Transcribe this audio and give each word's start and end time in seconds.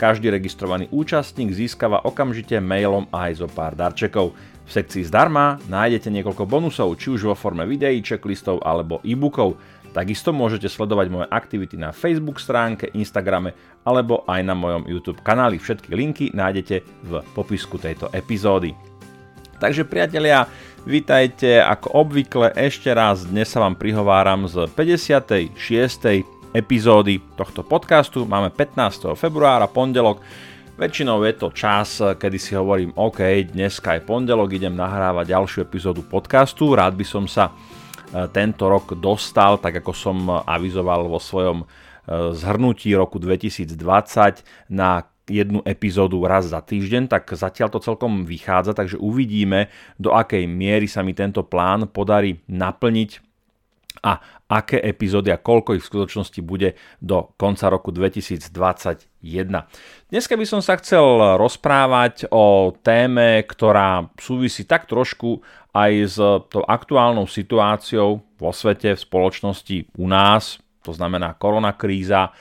Každý 0.00 0.32
registrovaný 0.32 0.88
účastník 0.88 1.52
získava 1.52 2.00
okamžite 2.00 2.56
mailom 2.56 3.04
aj 3.12 3.44
zo 3.44 3.48
pár 3.52 3.76
darčekov. 3.76 4.32
V 4.64 4.70
sekcii 4.72 5.04
zdarma 5.04 5.60
nájdete 5.68 6.08
niekoľko 6.08 6.48
bonusov, 6.48 6.96
či 6.96 7.12
už 7.12 7.28
vo 7.28 7.36
forme 7.36 7.68
videí, 7.68 8.00
checklistov 8.00 8.64
alebo 8.64 9.04
e-bookov. 9.04 9.60
Takisto 9.92 10.32
môžete 10.32 10.72
sledovať 10.72 11.06
moje 11.12 11.26
aktivity 11.28 11.76
na 11.76 11.92
Facebook 11.92 12.40
stránke, 12.40 12.88
Instagrame 12.96 13.52
alebo 13.84 14.24
aj 14.24 14.40
na 14.40 14.56
mojom 14.56 14.88
YouTube 14.88 15.20
kanáli. 15.20 15.60
Všetky 15.60 15.92
linky 15.92 16.32
nájdete 16.32 16.80
v 17.04 17.20
popisku 17.36 17.76
tejto 17.76 18.08
epizódy. 18.16 18.72
Takže 19.60 19.84
priatelia, 19.84 20.48
vítajte 20.88 21.60
ako 21.60 22.08
obvykle 22.08 22.56
ešte 22.56 22.88
raz, 22.88 23.28
dnes 23.28 23.52
sa 23.52 23.60
vám 23.60 23.76
prihováram 23.76 24.48
z 24.48 24.64
56 24.64 26.39
epizódy 26.50 27.22
tohto 27.38 27.62
podcastu. 27.62 28.26
Máme 28.26 28.50
15. 28.50 29.14
februára, 29.14 29.70
pondelok. 29.70 30.18
Väčšinou 30.74 31.22
je 31.28 31.34
to 31.36 31.48
čas, 31.52 32.00
kedy 32.00 32.38
si 32.40 32.56
hovorím, 32.56 32.90
OK, 32.96 33.20
dneska 33.52 34.00
je 34.00 34.02
pondelok, 34.02 34.48
idem 34.56 34.72
nahrávať 34.72 35.30
ďalšiu 35.30 35.58
epizódu 35.68 36.02
podcastu. 36.02 36.72
Rád 36.72 36.96
by 36.96 37.06
som 37.06 37.28
sa 37.28 37.52
e, 37.52 38.24
tento 38.32 38.64
rok 38.66 38.96
dostal, 38.96 39.60
tak 39.60 39.84
ako 39.84 39.92
som 39.92 40.16
avizoval 40.42 41.06
vo 41.06 41.20
svojom 41.20 41.62
e, 41.62 41.64
zhrnutí 42.32 42.96
roku 42.96 43.20
2020 43.20 44.72
na 44.72 45.04
jednu 45.30 45.62
epizódu 45.62 46.18
raz 46.26 46.50
za 46.50 46.58
týždeň, 46.58 47.06
tak 47.06 47.30
zatiaľ 47.30 47.70
to 47.70 47.78
celkom 47.78 48.26
vychádza, 48.26 48.74
takže 48.74 48.98
uvidíme, 48.98 49.70
do 50.00 50.10
akej 50.10 50.48
miery 50.50 50.90
sa 50.90 51.06
mi 51.06 51.14
tento 51.14 51.46
plán 51.46 51.86
podarí 51.86 52.42
naplniť 52.50 53.30
a 54.00 54.39
aké 54.50 54.82
epizódy 54.82 55.30
a 55.30 55.38
koľko 55.38 55.78
ich 55.78 55.86
v 55.86 55.90
skutočnosti 55.94 56.40
bude 56.42 56.74
do 56.98 57.30
konca 57.38 57.70
roku 57.70 57.94
2021. 57.94 58.50
Dneska 60.10 60.34
by 60.34 60.44
som 60.44 60.58
sa 60.58 60.74
chcel 60.82 61.38
rozprávať 61.38 62.26
o 62.34 62.74
téme, 62.82 63.46
ktorá 63.46 64.10
súvisí 64.18 64.66
tak 64.66 64.90
trošku 64.90 65.38
aj 65.70 65.92
s 66.02 66.18
tou 66.50 66.66
aktuálnou 66.66 67.30
situáciou 67.30 68.18
vo 68.18 68.50
svete, 68.50 68.98
v 68.98 69.04
spoločnosti 69.06 69.94
u 69.94 70.10
nás, 70.10 70.58
to 70.82 70.90
znamená 70.90 71.38
koronakríza. 71.38 72.34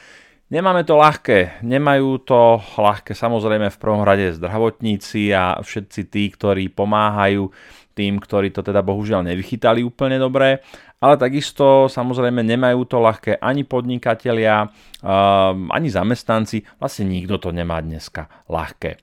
Nemáme 0.49 0.81
to 0.81 0.97
ľahké, 0.97 1.61
nemajú 1.61 2.25
to 2.25 2.57
ľahké 2.73 3.13
samozrejme 3.13 3.69
v 3.69 3.77
prvom 3.77 4.01
rade 4.01 4.33
zdravotníci 4.33 5.29
a 5.29 5.61
všetci 5.61 6.09
tí, 6.09 6.25
ktorí 6.33 6.73
pomáhajú 6.73 7.53
tým, 7.95 8.21
ktorí 8.21 8.53
to 8.53 8.61
teda 8.61 8.81
bohužiaľ 8.85 9.25
nevychytali 9.27 9.83
úplne 9.83 10.19
dobre 10.21 10.63
ale 10.99 11.15
takisto 11.15 11.87
samozrejme 11.87 12.43
nemajú 12.43 12.83
to 12.83 12.99
ľahké 12.99 13.39
ani 13.39 13.63
podnikatelia, 13.63 14.67
um, 14.99 15.71
ani 15.71 15.87
zamestnanci, 15.87 16.67
vlastne 16.75 17.07
nikto 17.07 17.39
to 17.39 17.55
nemá 17.55 17.79
dneska 17.79 18.27
ľahké. 18.51 18.99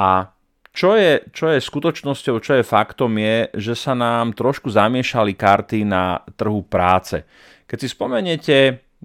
A 0.00 0.32
čo 0.74 0.98
je, 0.98 1.22
čo 1.30 1.54
je 1.54 1.62
skutočnosťou, 1.62 2.40
čo 2.42 2.58
je 2.58 2.64
faktom 2.66 3.14
je, 3.20 3.52
že 3.54 3.78
sa 3.78 3.94
nám 3.94 4.34
trošku 4.34 4.72
zamiešali 4.72 5.38
karty 5.38 5.86
na 5.86 6.18
trhu 6.34 6.66
práce. 6.66 7.22
Keď 7.68 7.78
si 7.78 7.88
spomeniete, 7.92 8.56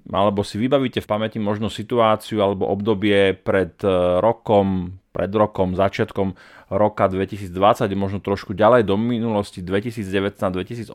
alebo 0.10 0.42
si 0.42 0.56
vybavíte 0.58 1.04
v 1.04 1.12
pamäti 1.12 1.38
možno 1.38 1.68
situáciu 1.68 2.40
alebo 2.40 2.72
obdobie 2.72 3.36
pred 3.36 3.76
eh, 3.84 4.18
rokom, 4.24 4.98
pred 5.12 5.30
rokom, 5.30 5.76
začiatkom 5.76 6.34
roka 6.70 7.10
2020, 7.10 7.52
možno 7.98 8.22
trošku 8.22 8.54
ďalej 8.54 8.86
do 8.86 8.96
minulosti 8.96 9.62
2019-2018, 9.62 10.90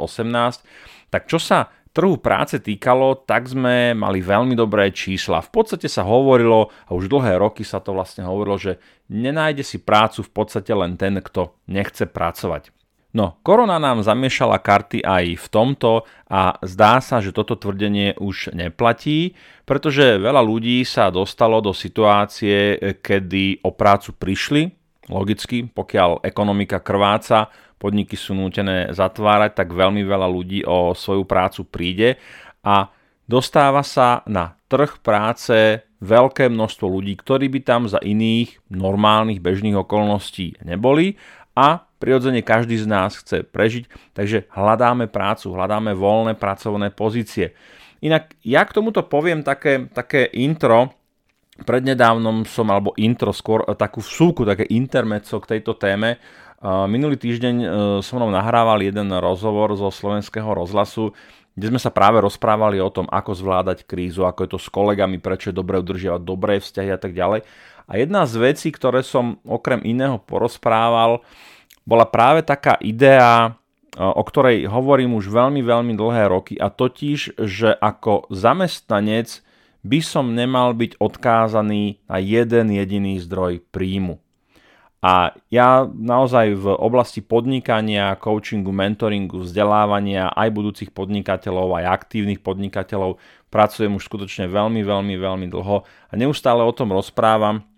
tak 1.11 1.27
čo 1.31 1.39
sa 1.39 1.71
trhu 1.95 2.19
práce 2.19 2.59
týkalo, 2.59 3.23
tak 3.23 3.47
sme 3.47 3.95
mali 3.95 4.19
veľmi 4.19 4.59
dobré 4.59 4.91
čísla. 4.91 5.39
V 5.47 5.51
podstate 5.55 5.87
sa 5.87 6.03
hovorilo, 6.03 6.75
a 6.87 6.91
už 6.91 7.07
dlhé 7.07 7.39
roky 7.39 7.63
sa 7.63 7.79
to 7.79 7.95
vlastne 7.95 8.27
hovorilo, 8.27 8.59
že 8.59 8.83
nenájde 9.07 9.63
si 9.63 9.79
prácu 9.79 10.27
v 10.27 10.31
podstate 10.35 10.75
len 10.75 10.99
ten, 10.99 11.23
kto 11.23 11.55
nechce 11.71 12.11
pracovať. 12.11 12.75
No, 13.15 13.39
korona 13.47 13.79
nám 13.79 14.03
zamiešala 14.03 14.59
karty 14.59 15.07
aj 15.07 15.39
v 15.39 15.47
tomto 15.47 16.03
a 16.27 16.59
zdá 16.67 16.99
sa, 16.99 17.23
že 17.23 17.31
toto 17.31 17.55
tvrdenie 17.55 18.19
už 18.19 18.51
neplatí, 18.59 19.39
pretože 19.63 20.19
veľa 20.19 20.43
ľudí 20.43 20.83
sa 20.83 21.15
dostalo 21.15 21.63
do 21.63 21.71
situácie, 21.71 22.75
kedy 22.99 23.63
o 23.63 23.71
prácu 23.71 24.19
prišli, 24.19 24.75
logicky, 25.09 25.69
pokiaľ 25.69 26.25
ekonomika 26.25 26.81
krváca, 26.81 27.53
podniky 27.77 28.17
sú 28.17 28.33
nútené 28.33 28.93
zatvárať, 28.97 29.61
tak 29.61 29.77
veľmi 29.77 30.01
veľa 30.05 30.29
ľudí 30.31 30.65
o 30.65 30.97
svoju 30.97 31.29
prácu 31.29 31.69
príde 31.69 32.17
a 32.65 32.89
dostáva 33.29 33.85
sa 33.85 34.25
na 34.25 34.57
trh 34.73 35.01
práce 35.05 35.85
veľké 36.01 36.49
množstvo 36.49 36.87
ľudí, 36.89 37.17
ktorí 37.17 37.49
by 37.53 37.61
tam 37.65 37.83
za 37.89 38.01
iných 38.01 38.61
normálnych 38.73 39.41
bežných 39.41 39.77
okolností 39.77 40.61
neboli 40.65 41.21
a 41.57 41.85
prirodzene 42.01 42.45
každý 42.45 42.77
z 42.77 42.87
nás 42.89 43.17
chce 43.17 43.45
prežiť, 43.49 44.13
takže 44.13 44.49
hľadáme 44.53 45.09
prácu, 45.09 45.53
hľadáme 45.53 45.97
voľné 45.97 46.37
pracovné 46.37 46.93
pozície. 46.93 47.57
Inak 48.05 48.37
ja 48.45 48.61
k 48.69 48.75
tomuto 48.77 49.01
poviem 49.01 49.41
také, 49.41 49.89
také 49.89 50.29
intro, 50.37 50.93
prednedávnom 51.63 52.43
som, 52.43 52.67
alebo 52.75 52.91
intro 52.99 53.31
skôr, 53.31 53.63
takú 53.79 54.03
vsúku, 54.03 54.43
také 54.43 54.67
intermezzo 54.67 55.39
k 55.39 55.59
tejto 55.59 55.79
téme, 55.79 56.19
Minulý 56.65 57.21
týždeň 57.21 57.57
e, 57.61 57.67
som 58.01 58.17
mnou 58.17 58.33
nahrával 58.33 58.81
jeden 58.81 59.13
rozhovor 59.21 59.77
zo 59.77 59.93
slovenského 59.93 60.49
rozhlasu, 60.49 61.13
kde 61.53 61.77
sme 61.77 61.81
sa 61.81 61.93
práve 61.93 62.25
rozprávali 62.25 62.81
o 62.81 62.89
tom, 62.89 63.05
ako 63.05 63.37
zvládať 63.37 63.85
krízu, 63.85 64.25
ako 64.25 64.49
je 64.49 64.51
to 64.57 64.59
s 64.59 64.73
kolegami, 64.73 65.21
prečo 65.21 65.53
je 65.53 65.61
dobre 65.61 65.77
udržiavať 65.85 66.23
dobré 66.25 66.65
vzťahy 66.65 66.89
a 66.89 66.97
tak 66.97 67.13
ďalej. 67.13 67.45
A 67.85 67.93
jedna 68.01 68.25
z 68.25 68.35
vecí, 68.41 68.73
ktoré 68.73 69.05
som 69.05 69.45
okrem 69.45 69.85
iného 69.85 70.17
porozprával, 70.25 71.21
bola 71.85 72.09
práve 72.09 72.41
taká 72.41 72.81
idea, 72.81 73.53
e, 73.93 74.01
o 74.01 74.25
ktorej 74.25 74.65
hovorím 74.65 75.21
už 75.21 75.29
veľmi, 75.29 75.61
veľmi 75.61 75.93
dlhé 75.93 76.33
roky 76.33 76.57
a 76.57 76.73
totiž, 76.73 77.45
že 77.45 77.77
ako 77.77 78.33
zamestnanec 78.33 79.44
by 79.85 80.01
som 80.01 80.33
nemal 80.33 80.73
byť 80.73 80.97
odkázaný 80.97 82.01
na 82.09 82.17
jeden 82.19 82.73
jediný 82.73 83.21
zdroj 83.21 83.61
príjmu. 83.69 84.19
A 85.05 85.37
ja 85.53 85.85
naozaj 85.85 86.57
v 86.57 86.73
oblasti 86.81 87.21
podnikania, 87.21 88.17
coachingu, 88.17 88.73
mentoringu, 88.73 89.45
vzdelávania 89.45 90.33
aj 90.33 90.49
budúcich 90.49 90.91
podnikateľov, 90.97 91.77
aj 91.77 91.85
aktívnych 92.01 92.41
podnikateľov 92.41 93.21
pracujem 93.53 93.93
už 93.93 94.09
skutočne 94.09 94.49
veľmi, 94.49 94.81
veľmi, 94.81 95.15
veľmi 95.21 95.47
dlho 95.53 95.85
a 95.85 96.13
neustále 96.17 96.65
o 96.65 96.73
tom 96.73 96.97
rozprávam, 96.97 97.69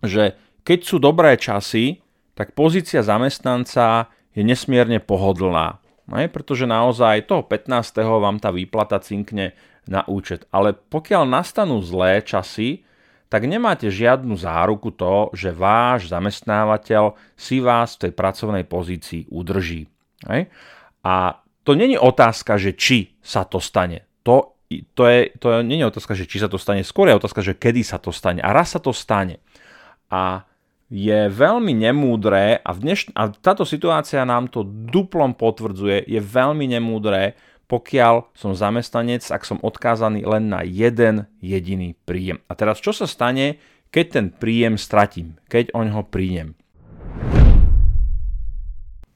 že 0.00 0.32
keď 0.64 0.78
sú 0.80 0.96
dobré 0.96 1.36
časy, 1.36 2.00
tak 2.32 2.56
pozícia 2.56 3.04
zamestnanca 3.04 4.08
je 4.32 4.40
nesmierne 4.40 4.96
pohodlná. 4.96 5.76
Ne? 6.08 6.26
Pretože 6.32 6.64
naozaj 6.64 7.28
toho 7.28 7.44
15. 7.44 7.68
vám 8.00 8.40
tá 8.40 8.48
výplata 8.48 8.96
cinkne 8.98 9.52
na 9.86 10.06
účet. 10.06 10.46
Ale 10.54 10.74
pokiaľ 10.74 11.26
nastanú 11.26 11.82
zlé 11.82 12.22
časy, 12.22 12.86
tak 13.32 13.48
nemáte 13.48 13.88
žiadnu 13.88 14.36
záruku 14.36 14.92
to, 14.92 15.32
že 15.32 15.56
váš 15.56 16.12
zamestnávateľ 16.12 17.16
si 17.32 17.64
vás 17.64 17.96
v 17.96 18.08
tej 18.08 18.12
pracovnej 18.12 18.64
pozícii 18.68 19.32
udrží. 19.32 19.88
A 21.00 21.40
to 21.64 21.72
není 21.72 21.96
otázka, 21.96 22.60
že 22.60 22.76
či 22.76 23.16
sa 23.24 23.48
to 23.48 23.56
stane. 23.56 24.04
To, 24.22 24.54
to, 24.94 25.02
je, 25.08 25.32
to 25.40 25.64
není 25.64 25.80
otázka, 25.80 26.12
že 26.12 26.28
či 26.28 26.44
sa 26.44 26.52
to 26.52 26.60
stane. 26.60 26.84
Skôr 26.84 27.08
je 27.08 27.18
otázka, 27.18 27.40
že 27.40 27.56
kedy 27.56 27.80
sa 27.80 27.96
to 27.96 28.12
stane. 28.12 28.44
A 28.44 28.52
raz 28.52 28.76
sa 28.76 28.80
to 28.84 28.92
stane. 28.92 29.40
A 30.12 30.44
je 30.92 31.32
veľmi 31.32 31.72
nemúdré, 31.72 32.60
a, 32.60 32.76
v 32.76 32.78
dneš- 32.84 33.16
a 33.16 33.32
táto 33.32 33.64
situácia 33.64 34.28
nám 34.28 34.52
to 34.52 34.60
duplom 34.68 35.32
potvrdzuje, 35.32 36.04
je 36.04 36.20
veľmi 36.20 36.68
nemúdré 36.68 37.32
pokiaľ 37.72 38.36
som 38.36 38.52
zamestnanec, 38.52 39.24
ak 39.32 39.48
som 39.48 39.56
odkázaný 39.64 40.28
len 40.28 40.52
na 40.52 40.60
jeden 40.60 41.24
jediný 41.40 41.96
príjem. 42.04 42.44
A 42.44 42.52
teraz 42.52 42.84
čo 42.84 42.92
sa 42.92 43.08
stane, 43.08 43.56
keď 43.88 44.04
ten 44.12 44.26
príjem 44.28 44.76
stratím, 44.76 45.40
keď 45.48 45.72
o 45.72 45.80
ňoho 45.80 46.04
príjem? 46.04 46.52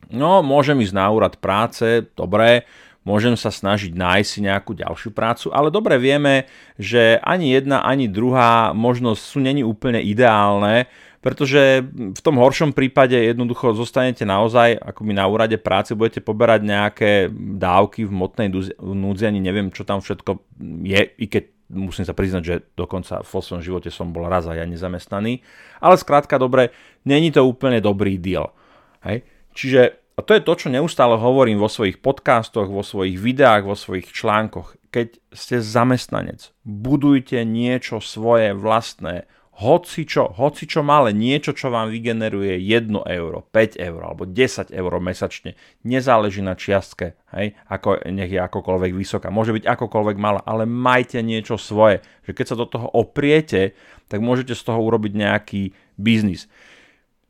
No, 0.08 0.40
môžem 0.40 0.80
ísť 0.80 0.96
na 0.96 1.12
úrad 1.12 1.36
práce, 1.36 2.08
dobré, 2.16 2.64
môžem 3.04 3.36
sa 3.36 3.52
snažiť 3.52 3.92
nájsť 3.92 4.28
si 4.28 4.40
nejakú 4.40 4.72
ďalšiu 4.72 5.12
prácu, 5.12 5.52
ale 5.52 5.68
dobre 5.68 6.00
vieme, 6.00 6.48
že 6.80 7.20
ani 7.20 7.52
jedna, 7.52 7.84
ani 7.84 8.08
druhá 8.08 8.72
možnosť 8.72 9.20
sú 9.20 9.38
není 9.44 9.60
úplne 9.68 10.00
ideálne, 10.00 10.88
pretože 11.20 11.84
v 11.92 12.20
tom 12.20 12.36
horšom 12.38 12.76
prípade 12.76 13.16
jednoducho 13.16 13.74
zostanete 13.74 14.22
naozaj, 14.22 14.78
ako 14.78 15.00
mi 15.02 15.12
na 15.16 15.26
úrade 15.26 15.58
práce, 15.58 15.96
budete 15.96 16.22
poberať 16.22 16.60
nejaké 16.62 17.10
dávky 17.34 18.06
v 18.06 18.12
motnej 18.12 18.48
núdzi, 18.78 19.24
ani 19.26 19.40
neviem, 19.42 19.72
čo 19.74 19.82
tam 19.82 20.00
všetko 20.04 20.38
je, 20.86 21.00
i 21.16 21.26
keď 21.26 21.44
musím 21.72 22.06
sa 22.06 22.14
priznať, 22.14 22.42
že 22.46 22.54
dokonca 22.78 23.26
v 23.26 23.28
svojom 23.28 23.62
živote 23.62 23.90
som 23.90 24.14
bol 24.14 24.30
raz 24.30 24.46
aj 24.46 24.62
ja 24.62 24.66
nezamestnaný, 24.66 25.42
ale 25.82 25.98
skrátka 25.98 26.38
dobre, 26.38 26.70
není 27.02 27.34
to 27.34 27.42
úplne 27.42 27.82
dobrý 27.82 28.22
deal. 28.22 28.54
Hej? 29.02 29.26
Čiže 29.56 29.80
a 30.16 30.24
to 30.24 30.32
je 30.32 30.40
to, 30.40 30.52
čo 30.56 30.72
neustále 30.72 31.20
hovorím 31.20 31.60
vo 31.60 31.68
svojich 31.68 32.00
podcastoch, 32.00 32.72
vo 32.72 32.80
svojich 32.80 33.20
videách, 33.20 33.68
vo 33.68 33.76
svojich 33.76 34.08
článkoch. 34.16 34.80
Keď 34.88 35.20
ste 35.28 35.60
zamestnanec, 35.60 36.56
budujte 36.64 37.44
niečo 37.44 38.00
svoje 38.00 38.56
vlastné, 38.56 39.28
hoci 39.56 40.04
čo, 40.04 40.80
malé, 40.84 41.16
niečo, 41.16 41.56
čo 41.56 41.72
vám 41.72 41.88
vygeneruje 41.88 42.60
1 42.60 42.92
euro, 42.92 43.40
5 43.48 43.80
eur 43.80 44.00
alebo 44.04 44.28
10 44.28 44.68
eur 44.68 44.92
mesačne, 45.00 45.56
nezáleží 45.80 46.44
na 46.44 46.52
čiastke, 46.52 47.16
hej, 47.32 47.56
ako, 47.64 48.04
nech 48.12 48.28
je 48.28 48.36
akokoľvek 48.36 48.92
vysoká, 48.92 49.32
môže 49.32 49.56
byť 49.56 49.64
akokoľvek 49.64 50.16
malá, 50.20 50.44
ale 50.44 50.68
majte 50.68 51.24
niečo 51.24 51.56
svoje, 51.56 52.04
že 52.28 52.36
keď 52.36 52.44
sa 52.52 52.56
do 52.60 52.68
toho 52.68 52.92
opriete, 52.92 53.72
tak 54.12 54.20
môžete 54.20 54.52
z 54.52 54.60
toho 54.60 54.76
urobiť 54.84 55.12
nejaký 55.16 55.62
biznis. 55.96 56.52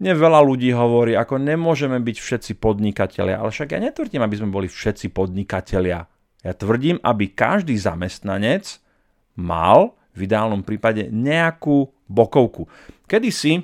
Mne 0.03 0.19
veľa 0.19 0.43
ľudí 0.45 0.75
hovorí, 0.75 1.17
ako 1.17 1.41
nemôžeme 1.41 1.97
byť 2.03 2.17
všetci 2.21 2.53
podnikatelia, 2.59 3.39
ale 3.39 3.55
však 3.55 3.71
ja 3.71 3.81
netvrdím, 3.81 4.21
aby 4.27 4.35
sme 4.35 4.51
boli 4.53 4.69
všetci 4.69 5.15
podnikatelia. 5.15 6.05
Ja 6.45 6.53
tvrdím, 6.53 7.01
aby 7.01 7.33
každý 7.33 7.79
zamestnanec 7.81 8.83
mal 9.39 9.97
v 10.13 10.29
ideálnom 10.29 10.65
prípade 10.65 11.09
nejakú 11.09 11.96
bokovku. 12.09 12.67
Kedy 13.07 13.31
si, 13.35 13.63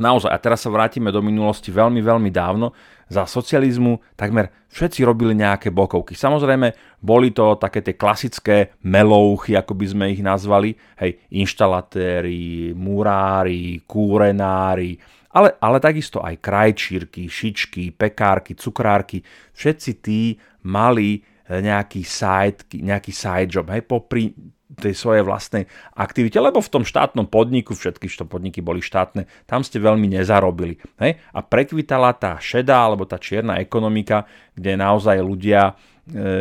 naozaj, 0.00 0.32
a 0.32 0.36
teraz 0.36 0.64
sa 0.64 0.72
vrátime 0.72 1.08
do 1.12 1.24
minulosti 1.24 1.72
veľmi, 1.72 2.00
veľmi 2.00 2.30
dávno, 2.32 2.72
za 3.06 3.22
socializmu 3.22 4.18
takmer 4.18 4.66
všetci 4.66 5.06
robili 5.06 5.38
nejaké 5.38 5.70
bokovky. 5.70 6.18
Samozrejme, 6.18 6.98
boli 6.98 7.30
to 7.30 7.54
také 7.54 7.78
tie 7.78 7.94
klasické 7.94 8.74
melouchy, 8.82 9.54
ako 9.54 9.78
by 9.78 9.86
sme 9.86 10.04
ich 10.10 10.20
nazvali, 10.26 10.74
hej, 10.98 11.22
inštalatéri, 11.30 12.74
murári, 12.74 13.86
kúrenári, 13.86 14.98
ale, 15.36 15.54
ale 15.60 15.78
takisto 15.78 16.18
aj 16.24 16.40
krajčírky, 16.42 17.28
šičky, 17.30 17.94
pekárky, 17.94 18.56
cukrárky, 18.58 19.22
všetci 19.54 19.90
tí 20.02 20.34
mali 20.66 21.22
nejaký 21.46 22.02
side, 22.02 22.66
nejaký 22.74 23.12
side 23.14 23.54
job, 23.54 23.70
hej, 23.70 23.86
popri 23.86 24.34
tej 24.74 24.98
svojej 24.98 25.22
vlastnej 25.22 25.70
aktivite, 25.94 26.42
lebo 26.42 26.58
v 26.58 26.72
tom 26.72 26.82
štátnom 26.82 27.30
podniku, 27.30 27.78
všetky 27.78 28.10
to 28.10 28.26
podniky 28.26 28.58
boli 28.58 28.82
štátne, 28.82 29.30
tam 29.46 29.62
ste 29.62 29.78
veľmi 29.78 30.10
nezarobili. 30.10 30.74
Hej? 30.98 31.22
A 31.30 31.38
prekvitala 31.46 32.10
tá 32.18 32.34
šedá 32.42 32.82
alebo 32.82 33.06
tá 33.06 33.14
čierna 33.22 33.62
ekonomika, 33.62 34.26
kde 34.58 34.74
naozaj 34.74 35.22
ľudia 35.22 35.70
e, 35.70 35.72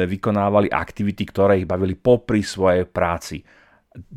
vykonávali 0.10 0.74
aktivity, 0.74 1.22
ktoré 1.30 1.62
ich 1.62 1.69
bavili 1.69 1.94
popri 1.94 2.42
svojej 2.42 2.89
práci. 2.89 3.45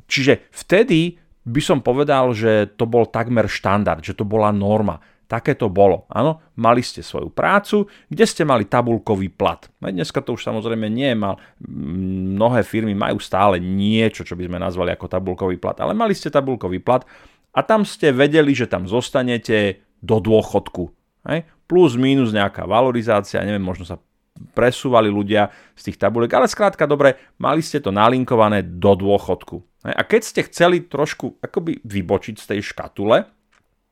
Čiže 0.08 0.48
vtedy 0.56 1.20
by 1.44 1.60
som 1.60 1.84
povedal, 1.84 2.32
že 2.32 2.76
to 2.80 2.88
bol 2.88 3.08
takmer 3.08 3.44
štandard, 3.44 4.00
že 4.00 4.16
to 4.16 4.24
bola 4.24 4.48
norma. 4.52 5.00
Také 5.28 5.52
to 5.52 5.68
bolo. 5.68 6.08
Áno, 6.08 6.40
mali 6.56 6.80
ste 6.80 7.04
svoju 7.04 7.28
prácu, 7.28 7.84
kde 8.08 8.24
ste 8.24 8.48
mali 8.48 8.64
tabulkový 8.64 9.28
plat. 9.28 9.68
Dneska 9.76 10.24
to 10.24 10.40
už 10.40 10.40
samozrejme 10.40 10.88
nie 10.88 11.12
mal. 11.12 11.36
Mnohé 11.60 12.64
firmy 12.64 12.96
majú 12.96 13.20
stále 13.20 13.60
niečo, 13.60 14.24
čo 14.24 14.32
by 14.32 14.48
sme 14.48 14.56
nazvali 14.56 14.96
ako 14.96 15.04
tabulkový 15.04 15.60
plat, 15.60 15.76
ale 15.84 15.92
mali 15.92 16.16
ste 16.16 16.32
tabulkový 16.32 16.80
plat 16.80 17.04
a 17.52 17.60
tam 17.60 17.84
ste 17.84 18.08
vedeli, 18.08 18.56
že 18.56 18.72
tam 18.72 18.88
zostanete 18.88 19.84
do 20.00 20.16
dôchodku. 20.16 20.88
Hej? 21.28 21.44
Plus, 21.68 22.00
minus 22.00 22.32
nejaká 22.32 22.64
valorizácia, 22.64 23.44
neviem, 23.44 23.60
možno 23.60 23.84
sa 23.84 24.00
presúvali 24.56 25.12
ľudia 25.12 25.52
z 25.76 25.92
tých 25.92 26.00
tabuliek, 26.00 26.30
ale 26.32 26.48
skrátka 26.48 26.88
dobre, 26.88 27.36
mali 27.36 27.60
ste 27.60 27.84
to 27.84 27.92
nalinkované 27.92 28.64
do 28.64 28.96
dôchodku. 28.96 29.60
A 29.84 30.02
keď 30.08 30.22
ste 30.24 30.40
chceli 30.48 30.88
trošku 30.88 31.36
akoby 31.42 31.84
vybočiť 31.84 32.34
z 32.40 32.46
tej 32.56 32.60
škatule, 32.72 33.37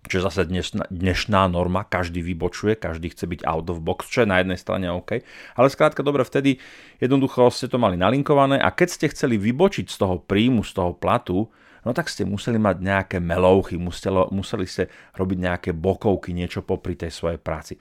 čo 0.06 0.22
je 0.22 0.26
zase 0.26 0.46
dnešná, 0.46 0.90
dnešná 0.90 1.46
norma, 1.50 1.82
každý 1.86 2.22
vybočuje, 2.22 2.78
každý 2.78 3.10
chce 3.12 3.26
byť 3.26 3.40
out 3.46 3.66
of 3.70 3.82
box, 3.82 4.06
čo 4.06 4.22
je 4.24 4.30
na 4.30 4.40
jednej 4.40 4.58
strane 4.58 4.86
OK, 4.90 5.22
ale 5.58 5.66
skrátka 5.68 6.06
dobre, 6.06 6.22
vtedy 6.22 6.58
jednoducho 7.02 7.50
ste 7.50 7.66
to 7.66 7.78
mali 7.78 7.98
nalinkované 7.98 8.58
a 8.58 8.70
keď 8.70 8.88
ste 8.88 9.06
chceli 9.12 9.36
vybočiť 9.36 9.86
z 9.90 9.96
toho 9.98 10.22
príjmu, 10.22 10.62
z 10.62 10.72
toho 10.72 10.94
platu, 10.94 11.50
no 11.86 11.90
tak 11.94 12.10
ste 12.10 12.26
museli 12.26 12.58
mať 12.58 12.76
nejaké 12.82 13.16
melouchy, 13.22 13.78
museli, 13.78 14.26
museli 14.34 14.66
ste 14.66 14.90
robiť 15.14 15.38
nejaké 15.38 15.70
bokovky, 15.74 16.34
niečo 16.34 16.66
popri 16.66 16.98
tej 16.98 17.14
svojej 17.14 17.38
práci. 17.38 17.78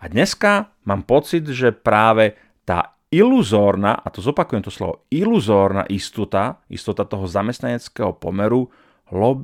A 0.00 0.08
dneska 0.08 0.72
mám 0.88 1.04
pocit, 1.04 1.44
že 1.48 1.76
práve 1.76 2.36
tá 2.64 2.96
iluzórna, 3.10 3.98
a 3.98 4.08
to 4.08 4.22
zopakujem 4.22 4.62
to 4.62 4.72
slovo, 4.72 5.04
iluzórna 5.10 5.84
istota, 5.90 6.62
istota 6.70 7.02
toho 7.04 7.26
zamestnaneckého 7.26 8.14
pomeru 8.16 8.70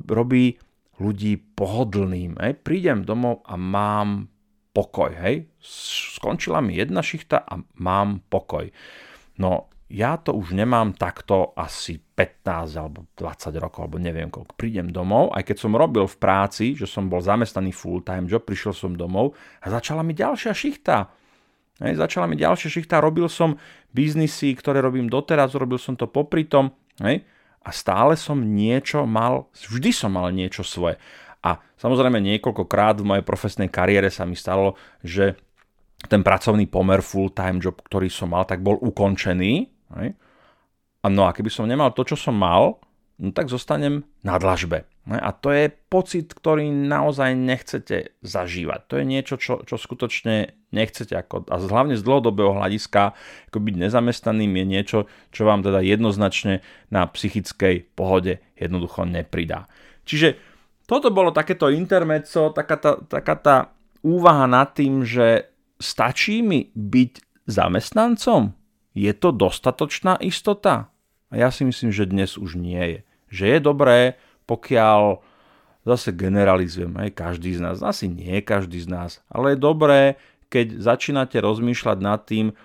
robí 0.07 0.55
ľudí 0.97 1.37
pohodlným. 1.53 2.37
Hej. 2.41 2.53
Prídem 2.65 3.05
domov 3.05 3.45
a 3.45 3.55
mám 3.55 4.29
pokoj. 4.73 5.13
Hej. 5.13 5.49
Skončila 6.17 6.61
mi 6.61 6.77
jedna 6.77 7.05
šichta 7.05 7.41
a 7.45 7.61
mám 7.81 8.25
pokoj. 8.29 8.69
No 9.37 9.69
ja 9.87 10.19
to 10.19 10.35
už 10.35 10.51
nemám 10.51 10.99
takto 10.99 11.55
asi 11.55 11.95
15 11.95 12.75
alebo 12.75 13.07
20 13.15 13.55
rokov, 13.55 13.87
alebo 13.87 13.97
neviem 14.03 14.27
koľko. 14.27 14.59
Prídem 14.59 14.91
domov, 14.91 15.31
aj 15.31 15.47
keď 15.47 15.57
som 15.63 15.79
robil 15.79 16.03
v 16.03 16.17
práci, 16.19 16.75
že 16.75 16.83
som 16.83 17.07
bol 17.07 17.23
zamestnaný 17.23 17.71
full-time 17.71 18.27
job, 18.27 18.43
prišiel 18.43 18.75
som 18.75 18.91
domov 18.99 19.37
a 19.63 19.71
začala 19.71 20.03
mi 20.03 20.11
ďalšia 20.11 20.51
šichta. 20.51 21.07
Hej, 21.79 22.03
začala 22.03 22.27
mi 22.27 22.35
ďalšia 22.35 22.67
šichta, 22.67 22.99
robil 22.99 23.31
som 23.31 23.55
biznisy, 23.95 24.57
ktoré 24.59 24.83
robím 24.83 25.07
doteraz, 25.07 25.55
robil 25.55 25.79
som 25.79 25.95
to 25.95 26.09
popri 26.09 26.43
tom. 26.49 26.75
Hej 26.99 27.36
a 27.63 27.69
stále 27.73 28.15
som 28.15 28.39
niečo 28.39 29.03
mal, 29.03 29.51
vždy 29.53 29.91
som 29.91 30.13
mal 30.13 30.31
niečo 30.31 30.63
svoje. 30.63 30.99
A 31.43 31.59
samozrejme 31.79 32.17
niekoľkokrát 32.19 32.99
v 32.99 33.07
mojej 33.07 33.25
profesnej 33.25 33.69
kariére 33.71 34.09
sa 34.09 34.25
mi 34.25 34.35
stalo, 34.35 34.75
že 35.05 35.37
ten 36.05 36.21
pracovný 36.21 36.69
pomer 36.69 37.01
full-time 37.01 37.57
job, 37.57 37.81
ktorý 37.81 38.07
som 38.07 38.33
mal, 38.33 38.45
tak 38.45 38.61
bol 38.61 38.77
ukončený. 38.77 39.65
A 41.01 41.05
no 41.09 41.25
a 41.25 41.33
keby 41.33 41.49
som 41.49 41.65
nemal 41.65 41.93
to, 41.93 42.05
čo 42.05 42.17
som 42.17 42.37
mal, 42.37 42.77
no 43.17 43.33
tak 43.33 43.49
zostanem 43.49 44.05
na 44.21 44.37
dlažbe. 44.37 44.85
A 45.07 45.31
to 45.31 45.55
je 45.55 45.71
pocit, 45.71 46.35
ktorý 46.35 46.67
naozaj 46.67 47.31
nechcete 47.31 48.19
zažívať. 48.19 48.79
To 48.91 48.93
je 48.99 49.05
niečo, 49.07 49.35
čo, 49.39 49.63
čo 49.63 49.79
skutočne 49.79 50.51
nechcete. 50.75 51.15
Ako, 51.15 51.47
a 51.47 51.55
hlavne 51.63 51.95
z 51.95 52.03
dlhodobého 52.03 52.51
hľadiska, 52.51 53.15
ako 53.47 53.57
byť 53.63 53.75
nezamestnaným 53.87 54.51
je 54.51 54.65
niečo, 54.67 54.99
čo 55.31 55.47
vám 55.47 55.63
teda 55.63 55.79
jednoznačne 55.79 56.59
na 56.91 57.07
psychickej 57.07 57.95
pohode 57.95 58.43
jednoducho 58.59 59.07
nepridá. 59.07 59.71
Čiže 60.03 60.35
toto 60.83 61.07
bolo 61.11 61.31
takéto 61.31 61.71
intermezzo, 61.71 62.51
taká 62.51 62.75
tá, 62.75 62.99
taká 62.99 63.35
tá 63.39 63.55
úvaha 64.03 64.43
nad 64.43 64.75
tým, 64.75 65.07
že 65.07 65.47
stačí 65.79 66.43
mi 66.43 66.67
byť 66.75 67.43
zamestnancom? 67.47 68.51
Je 68.91 69.11
to 69.15 69.29
dostatočná 69.31 70.19
istota? 70.19 70.91
A 71.27 71.39
ja 71.39 71.51
si 71.51 71.67
myslím, 71.67 71.91
že 71.91 72.07
dnes 72.07 72.39
už 72.39 72.55
nie 72.55 72.79
je 72.79 72.99
že 73.29 73.45
je 73.47 73.59
dobré, 73.59 74.15
pokiaľ 74.47 75.19
zase 75.87 76.11
generalizujem, 76.15 76.91
aj 76.99 77.15
každý 77.15 77.55
z 77.55 77.63
nás, 77.63 77.79
asi 77.79 78.11
nie 78.11 78.43
každý 78.43 78.83
z 78.83 78.91
nás, 78.91 79.11
ale 79.31 79.55
je 79.55 79.63
dobré, 79.63 80.01
keď 80.47 80.79
začínate 80.79 81.39
rozmýšľať 81.39 81.97
nad 81.99 82.23
tým, 82.23 82.55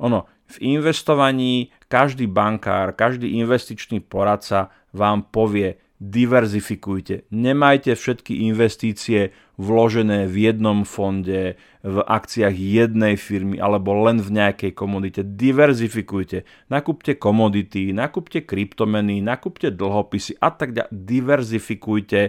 ono, 0.00 0.28
v 0.50 0.56
investovaní 0.80 1.72
každý 1.92 2.26
bankár, 2.26 2.96
každý 2.96 3.36
investičný 3.40 4.00
poradca 4.00 4.72
vám 4.96 5.28
povie, 5.28 5.78
diverzifikujte. 6.00 7.28
Nemajte 7.28 7.92
všetky 7.92 8.48
investície 8.48 9.36
vložené 9.60 10.24
v 10.24 10.48
jednom 10.48 10.88
fonde, 10.88 11.60
v 11.84 11.96
akciách 12.00 12.56
jednej 12.56 13.20
firmy 13.20 13.60
alebo 13.60 13.92
len 14.08 14.16
v 14.24 14.40
nejakej 14.40 14.72
komodite. 14.72 15.20
Diverzifikujte. 15.20 16.48
Nakúpte 16.72 17.20
komodity, 17.20 17.92
nakúpte 17.92 18.48
kryptomeny, 18.48 19.20
nakúpte 19.20 19.68
dlhopisy 19.68 20.40
a 20.40 20.48
tak 20.56 20.72
ďalej. 20.72 20.92
Diverzifikujte 20.96 22.20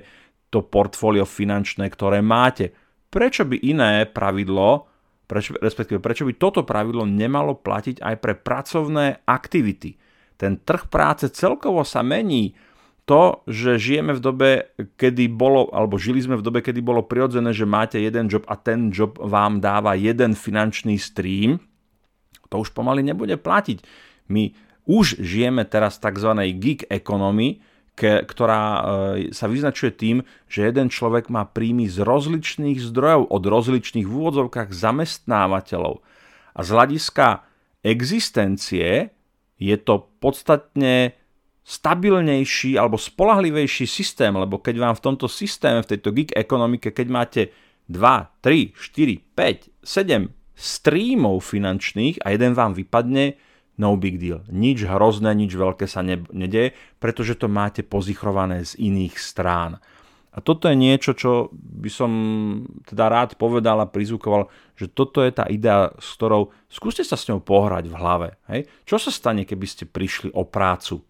to 0.52 0.60
portfólio 0.68 1.24
finančné, 1.24 1.88
ktoré 1.88 2.20
máte. 2.20 2.76
Prečo 3.08 3.48
by 3.48 3.56
iné 3.64 4.04
pravidlo, 4.04 4.92
prečo, 5.24 5.56
respektíve 5.56 6.04
prečo 6.04 6.28
by 6.28 6.36
toto 6.36 6.68
pravidlo 6.68 7.08
nemalo 7.08 7.56
platiť 7.56 8.04
aj 8.04 8.16
pre 8.20 8.36
pracovné 8.36 9.24
aktivity? 9.24 9.96
Ten 10.36 10.60
trh 10.60 10.92
práce 10.92 11.32
celkovo 11.32 11.88
sa 11.88 12.04
mení 12.04 12.52
to, 13.12 13.44
že 13.44 13.76
žijeme 13.76 14.16
v 14.16 14.24
dobe, 14.24 14.50
kedy 14.96 15.28
bolo, 15.28 15.68
alebo 15.76 16.00
žili 16.00 16.24
sme 16.24 16.40
v 16.40 16.46
dobe, 16.48 16.64
kedy 16.64 16.80
bolo 16.80 17.04
prirodzené, 17.04 17.52
že 17.52 17.68
máte 17.68 18.00
jeden 18.00 18.32
job 18.32 18.48
a 18.48 18.56
ten 18.56 18.88
job 18.88 19.20
vám 19.20 19.60
dáva 19.60 20.00
jeden 20.00 20.32
finančný 20.32 20.96
stream, 20.96 21.60
to 22.48 22.64
už 22.64 22.72
pomaly 22.72 23.04
nebude 23.04 23.36
platiť. 23.36 23.84
My 24.32 24.56
už 24.88 25.20
žijeme 25.20 25.68
teraz 25.68 26.00
tzv. 26.00 26.32
gig 26.56 26.88
economy, 26.88 27.60
ktorá 28.00 28.64
e, 28.64 28.82
sa 29.36 29.52
vyznačuje 29.52 29.92
tým, 29.92 30.18
že 30.48 30.72
jeden 30.72 30.88
človek 30.88 31.28
má 31.28 31.44
príjmy 31.44 31.92
z 31.92 32.08
rozličných 32.08 32.80
zdrojov, 32.80 33.28
od 33.28 33.44
rozličných 33.44 34.08
v 34.08 34.16
úvodzovkách 34.16 34.72
zamestnávateľov. 34.72 36.00
A 36.56 36.60
z 36.64 36.70
hľadiska 36.72 37.44
existencie 37.84 39.12
je 39.60 39.76
to 39.84 40.08
podstatne 40.24 41.21
stabilnejší 41.62 42.76
alebo 42.76 42.98
spolahlivejší 42.98 43.86
systém, 43.86 44.34
lebo 44.34 44.58
keď 44.58 44.76
vám 44.82 44.96
v 44.98 45.04
tomto 45.06 45.30
systéme, 45.30 45.86
v 45.86 45.92
tejto 45.98 46.10
gig 46.12 46.30
ekonomike, 46.34 46.90
keď 46.90 47.08
máte 47.08 47.42
2, 47.90 48.02
3, 48.42 48.74
4, 48.74 49.36
5, 49.36 49.86
7 49.86 50.42
streamov 50.58 51.42
finančných 51.42 52.22
a 52.22 52.34
jeden 52.34 52.54
vám 52.54 52.78
vypadne, 52.78 53.38
no 53.82 53.98
big 53.98 54.22
deal. 54.22 54.46
Nič 54.50 54.86
hrozné, 54.86 55.34
nič 55.34 55.58
veľké 55.58 55.90
sa 55.90 56.06
ne, 56.06 56.22
nedeje, 56.30 56.78
pretože 57.02 57.38
to 57.38 57.50
máte 57.50 57.82
pozichrované 57.82 58.62
z 58.62 58.78
iných 58.78 59.18
strán. 59.18 59.82
A 60.32 60.40
toto 60.40 60.72
je 60.72 60.80
niečo, 60.80 61.12
čo 61.12 61.52
by 61.52 61.92
som 61.92 62.12
teda 62.88 63.12
rád 63.12 63.36
povedal 63.36 63.84
a 63.84 63.92
prizvukoval, 63.92 64.48
že 64.80 64.88
toto 64.88 65.20
je 65.20 65.32
tá 65.36 65.44
idea, 65.52 65.92
s 66.00 66.16
ktorou 66.16 66.56
skúste 66.72 67.04
sa 67.04 67.20
s 67.20 67.28
ňou 67.28 67.44
pohrať 67.44 67.92
v 67.92 67.98
hlave. 68.00 68.30
Hej? 68.48 68.72
Čo 68.88 68.96
sa 68.96 69.12
stane, 69.12 69.44
keby 69.44 69.68
ste 69.68 69.84
prišli 69.84 70.32
o 70.32 70.48
prácu? 70.48 71.04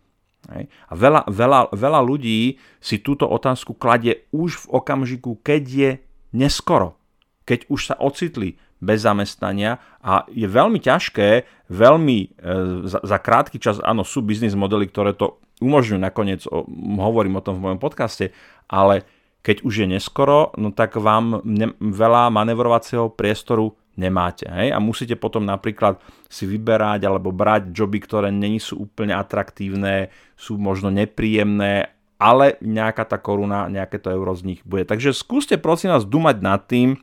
Hej? 0.49 0.71
A 0.89 0.93
veľa, 0.97 1.21
veľa, 1.29 1.59
veľa 1.75 2.01
ľudí 2.01 2.57
si 2.81 2.97
túto 2.97 3.29
otázku 3.29 3.77
kladie 3.77 4.25
už 4.33 4.65
v 4.65 4.69
okamžiku, 4.81 5.37
keď 5.45 5.63
je 5.69 5.91
neskoro. 6.33 6.97
Keď 7.45 7.69
už 7.69 7.93
sa 7.93 7.95
ocitli 8.01 8.57
bez 8.81 9.05
zamestnania 9.05 9.77
a 10.01 10.25
je 10.33 10.49
veľmi 10.49 10.81
ťažké, 10.81 11.45
veľmi 11.69 12.17
e, 12.17 12.27
za, 12.89 12.99
za 13.05 13.17
krátky 13.21 13.61
čas, 13.61 13.77
áno, 13.77 14.01
sú 14.01 14.25
biznis 14.25 14.57
modely, 14.57 14.89
ktoré 14.89 15.13
to 15.13 15.37
umožňujú, 15.61 15.99
nakoniec 16.01 16.41
o, 16.49 16.65
hovorím 16.97 17.37
o 17.37 17.45
tom 17.45 17.61
v 17.61 17.69
mojom 17.69 17.79
podcaste, 17.79 18.33
ale 18.65 19.05
keď 19.45 19.61
už 19.61 19.85
je 19.85 19.87
neskoro, 19.89 20.53
no 20.57 20.73
tak 20.73 20.97
vám 20.97 21.45
ne, 21.45 21.73
veľa 21.77 22.33
manevrovacieho 22.33 23.13
priestoru 23.13 23.77
nemáte. 24.01 24.49
Hej? 24.49 24.73
A 24.73 24.81
musíte 24.81 25.13
potom 25.13 25.45
napríklad 25.45 26.01
si 26.25 26.49
vyberať 26.49 27.05
alebo 27.05 27.29
brať 27.29 27.69
joby, 27.69 28.01
ktoré 28.01 28.33
není 28.33 28.57
sú 28.57 28.89
úplne 28.89 29.13
atraktívne, 29.13 30.09
sú 30.33 30.57
možno 30.57 30.89
nepríjemné, 30.89 31.93
ale 32.17 32.57
nejaká 32.65 33.05
tá 33.05 33.21
koruna, 33.21 33.69
nejaké 33.69 34.01
to 34.01 34.09
euro 34.09 34.33
z 34.33 34.57
nich 34.57 34.61
bude. 34.65 34.89
Takže 34.89 35.13
skúste 35.13 35.61
prosím 35.61 35.93
vás 35.93 36.05
dumať 36.05 36.37
nad 36.41 36.65
tým, 36.65 36.97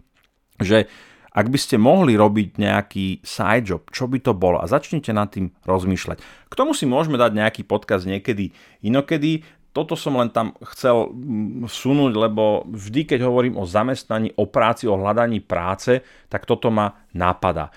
že 0.59 0.91
ak 1.39 1.47
by 1.55 1.59
ste 1.61 1.79
mohli 1.79 2.19
robiť 2.19 2.59
nejaký 2.59 3.23
side 3.23 3.71
job, 3.71 3.87
čo 3.95 4.11
by 4.11 4.19
to 4.19 4.35
bolo? 4.35 4.59
A 4.59 4.67
začnite 4.67 5.15
nad 5.15 5.31
tým 5.31 5.55
rozmýšľať. 5.63 6.19
K 6.51 6.55
tomu 6.59 6.75
si 6.75 6.83
môžeme 6.83 7.15
dať 7.15 7.31
nejaký 7.31 7.63
podcast 7.63 8.09
niekedy 8.11 8.51
inokedy. 8.83 9.47
Toto 9.79 9.95
som 9.95 10.19
len 10.19 10.27
tam 10.27 10.59
chcel 10.75 11.07
mm, 11.07 11.71
vsunúť, 11.71 12.13
lebo 12.19 12.67
vždy, 12.67 13.15
keď 13.15 13.23
hovorím 13.23 13.55
o 13.55 13.63
zamestnaní, 13.63 14.35
o 14.35 14.51
práci, 14.51 14.91
o 14.91 14.99
hľadaní 14.99 15.39
práce, 15.39 16.03
tak 16.27 16.51
toto 16.51 16.67
ma 16.75 17.07
napadá. 17.15 17.71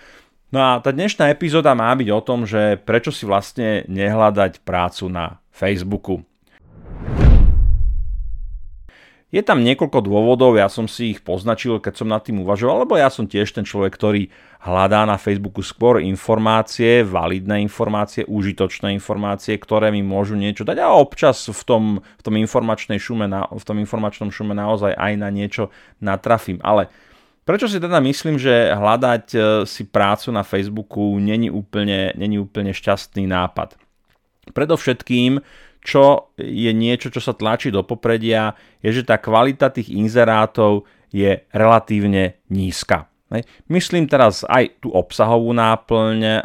No 0.49 0.57
a 0.65 0.81
tá 0.81 0.89
dnešná 0.89 1.29
epizóda 1.29 1.77
má 1.77 1.93
byť 1.93 2.09
o 2.09 2.21
tom, 2.25 2.49
že 2.49 2.81
prečo 2.81 3.13
si 3.13 3.29
vlastne 3.29 3.85
nehľadať 3.85 4.65
prácu 4.65 5.13
na 5.13 5.37
Facebooku. 5.53 6.25
Je 9.31 9.39
tam 9.39 9.63
niekoľko 9.63 10.03
dôvodov, 10.03 10.59
ja 10.59 10.67
som 10.67 10.91
si 10.91 11.15
ich 11.15 11.23
poznačil, 11.23 11.79
keď 11.79 12.03
som 12.03 12.11
nad 12.11 12.19
tým 12.19 12.43
uvažoval, 12.43 12.83
lebo 12.83 12.99
ja 12.99 13.07
som 13.07 13.23
tiež 13.23 13.55
ten 13.55 13.63
človek, 13.63 13.95
ktorý 13.95 14.27
hľadá 14.67 15.07
na 15.07 15.15
Facebooku 15.15 15.63
skôr 15.63 16.03
informácie, 16.03 17.07
validné 17.07 17.63
informácie, 17.63 18.27
užitočné 18.27 18.91
informácie, 18.91 19.55
ktoré 19.55 19.87
mi 19.87 20.03
môžu 20.03 20.35
niečo 20.35 20.67
dať 20.67 20.83
a 20.83 20.91
občas 20.91 21.47
v 21.47 21.63
tom, 21.63 21.83
v 22.03 22.21
tom, 22.27 22.35
informačnej 22.35 22.99
šume, 22.99 23.23
v 23.31 23.63
tom 23.63 23.79
informačnom 23.79 24.35
šume 24.35 24.51
naozaj 24.51 24.99
aj 24.99 25.13
na 25.15 25.31
niečo 25.31 25.71
natrafím. 26.03 26.59
Ale 26.59 26.91
prečo 27.47 27.71
si 27.71 27.79
teda 27.79 28.03
myslím, 28.03 28.35
že 28.35 28.75
hľadať 28.75 29.25
e, 29.31 29.39
si 29.63 29.87
prácu 29.87 30.35
na 30.35 30.43
Facebooku 30.43 31.15
není 31.23 31.47
úplne, 31.47 32.11
není 32.19 32.35
úplne 32.35 32.75
šťastný 32.75 33.31
nápad? 33.31 33.79
Predovšetkým, 34.51 35.39
čo 35.81 36.33
je 36.37 36.71
niečo, 36.71 37.09
čo 37.09 37.19
sa 37.21 37.33
tlačí 37.33 37.73
do 37.73 37.81
popredia, 37.81 38.53
je, 38.85 39.01
že 39.01 39.03
tá 39.03 39.17
kvalita 39.17 39.73
tých 39.73 39.89
inzerátov 39.89 40.85
je 41.09 41.43
relatívne 41.51 42.39
nízka. 42.47 43.11
Myslím 43.71 44.11
teraz 44.11 44.43
aj 44.43 44.83
tú 44.83 44.91
obsahovú 44.91 45.55
náplň, 45.55 46.43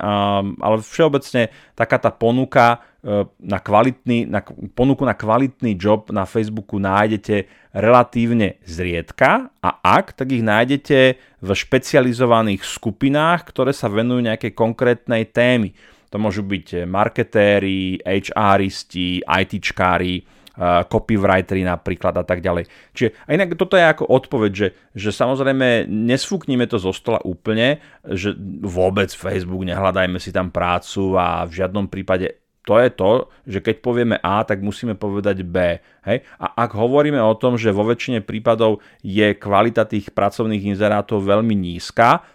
ale 0.62 0.76
všeobecne 0.86 1.50
taká 1.74 1.98
tá 1.98 2.14
ponuka 2.14 2.78
e, 3.02 3.26
na, 3.42 3.58
kvalitný, 3.58 4.30
na 4.30 4.38
ponuku 4.70 5.02
na 5.02 5.18
kvalitný 5.18 5.74
job 5.74 6.14
na 6.14 6.22
Facebooku 6.22 6.78
nájdete 6.78 7.50
relatívne 7.74 8.62
zriedka 8.62 9.50
a 9.58 9.70
ak, 9.82 10.14
tak 10.14 10.30
ich 10.30 10.46
nájdete 10.46 10.98
v 11.42 11.48
špecializovaných 11.50 12.62
skupinách, 12.62 13.50
ktoré 13.50 13.74
sa 13.74 13.90
venujú 13.90 14.22
nejakej 14.22 14.54
konkrétnej 14.54 15.26
témy. 15.26 15.74
To 16.16 16.24
môžu 16.24 16.48
byť 16.48 16.66
eh, 16.72 16.82
marketéri, 16.88 18.00
HRisti, 18.00 19.20
ITčkári, 19.20 20.24
uh, 20.56 20.88
copywriteri 20.88 21.60
napríklad 21.60 22.16
a 22.16 22.24
tak 22.24 22.40
ďalej. 22.40 22.64
Čiže 22.96 23.28
a 23.28 23.36
inak 23.36 23.52
toto 23.60 23.76
je 23.76 23.84
ako 23.84 24.08
odpoveď, 24.08 24.52
že, 24.56 24.68
že 24.96 25.10
samozrejme 25.12 25.84
nesfúknime 25.84 26.64
to 26.64 26.80
zo 26.80 26.96
stola 26.96 27.20
úplne, 27.20 27.84
že 28.00 28.32
vôbec 28.64 29.12
Facebook, 29.12 29.68
nehľadajme 29.68 30.16
si 30.16 30.32
tam 30.32 30.48
prácu 30.48 31.20
a 31.20 31.44
v 31.44 31.52
žiadnom 31.60 31.92
prípade 31.92 32.40
to 32.66 32.82
je 32.82 32.90
to, 32.90 33.12
že 33.46 33.58
keď 33.62 33.76
povieme 33.78 34.16
A, 34.18 34.42
tak 34.42 34.58
musíme 34.58 34.98
povedať 34.98 35.46
B. 35.46 35.78
Hej? 36.02 36.26
A 36.34 36.66
ak 36.66 36.74
hovoríme 36.74 37.22
o 37.22 37.38
tom, 37.38 37.54
že 37.54 37.70
vo 37.70 37.86
väčšine 37.86 38.26
prípadov 38.26 38.82
je 39.06 39.38
kvalita 39.38 39.86
tých 39.86 40.10
pracovných 40.10 40.74
inzerátov 40.74 41.22
veľmi 41.22 41.54
nízka, 41.54 42.26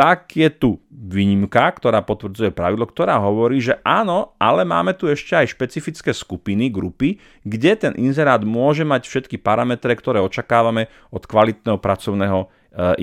tak 0.00 0.32
je 0.32 0.48
tu 0.48 0.80
výnimka, 0.88 1.68
ktorá 1.76 2.00
potvrdzuje 2.00 2.56
pravidlo, 2.56 2.88
ktorá 2.88 3.20
hovorí, 3.20 3.60
že 3.60 3.76
áno, 3.84 4.32
ale 4.40 4.64
máme 4.64 4.96
tu 4.96 5.12
ešte 5.12 5.36
aj 5.36 5.52
špecifické 5.52 6.16
skupiny, 6.16 6.72
grupy, 6.72 7.20
kde 7.44 7.76
ten 7.76 7.92
inzerát 8.00 8.40
môže 8.40 8.80
mať 8.80 9.04
všetky 9.04 9.36
parametre, 9.36 9.92
ktoré 9.92 10.24
očakávame 10.24 10.88
od 11.12 11.28
kvalitného 11.28 11.76
pracovného 11.76 12.40
e, 12.40 12.46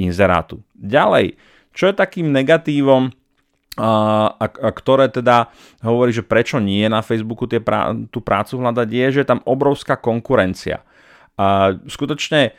inzerátu. 0.02 0.58
Ďalej, 0.74 1.38
čo 1.70 1.86
je 1.86 1.94
takým 1.94 2.34
negatívom, 2.34 3.14
a, 3.78 3.90
a, 4.34 4.46
a 4.50 4.70
ktoré 4.74 5.06
teda 5.14 5.54
hovorí, 5.86 6.10
že 6.10 6.26
prečo 6.26 6.58
nie 6.58 6.90
na 6.90 7.06
Facebooku 7.06 7.46
tie 7.46 7.62
prá, 7.62 7.94
tú 8.10 8.26
prácu 8.26 8.58
hľadať, 8.58 8.90
je, 8.90 9.06
že 9.14 9.22
je 9.22 9.30
tam 9.30 9.46
obrovská 9.46 10.02
konkurencia. 10.02 10.82
A 11.38 11.78
skutočne 11.86 12.58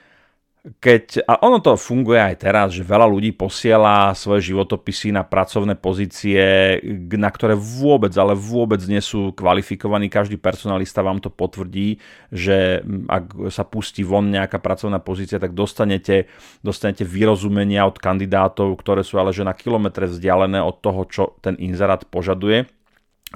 keď, 0.76 1.25
a 1.25 1.40
ono 1.40 1.64
to 1.64 1.80
funguje 1.80 2.20
aj 2.20 2.37
teraz, 2.44 2.68
že 2.76 2.84
veľa 2.84 3.08
ľudí 3.08 3.32
posiela 3.32 4.12
svoje 4.12 4.52
životopisy 4.52 5.16
na 5.16 5.25
pracovné 5.25 5.72
pozície, 5.80 6.76
na 7.16 7.32
ktoré 7.32 7.56
vôbec, 7.56 8.12
ale 8.20 8.37
vôbec 8.37 8.84
nie 8.84 9.00
sú 9.00 9.32
kvalifikovaní. 9.32 10.12
Každý 10.12 10.37
personalista 10.37 11.00
vám 11.00 11.25
to 11.25 11.32
potvrdí, 11.32 11.96
že 12.28 12.84
ak 13.08 13.48
sa 13.48 13.64
pustí 13.64 14.04
von 14.04 14.28
nejaká 14.28 14.60
pracovná 14.60 15.00
pozícia, 15.00 15.40
tak 15.40 15.56
dostanete, 15.56 16.28
dostanete 16.60 17.08
vyrozumenia 17.08 17.88
od 17.88 17.96
kandidátov, 17.96 18.76
ktoré 18.76 19.00
sú 19.00 19.16
ale 19.16 19.32
že 19.32 19.48
na 19.48 19.56
kilometre 19.56 20.04
vzdialené 20.04 20.60
od 20.60 20.78
toho, 20.84 21.00
čo 21.08 21.22
ten 21.40 21.56
inzerát 21.56 22.04
požaduje. 22.04 22.68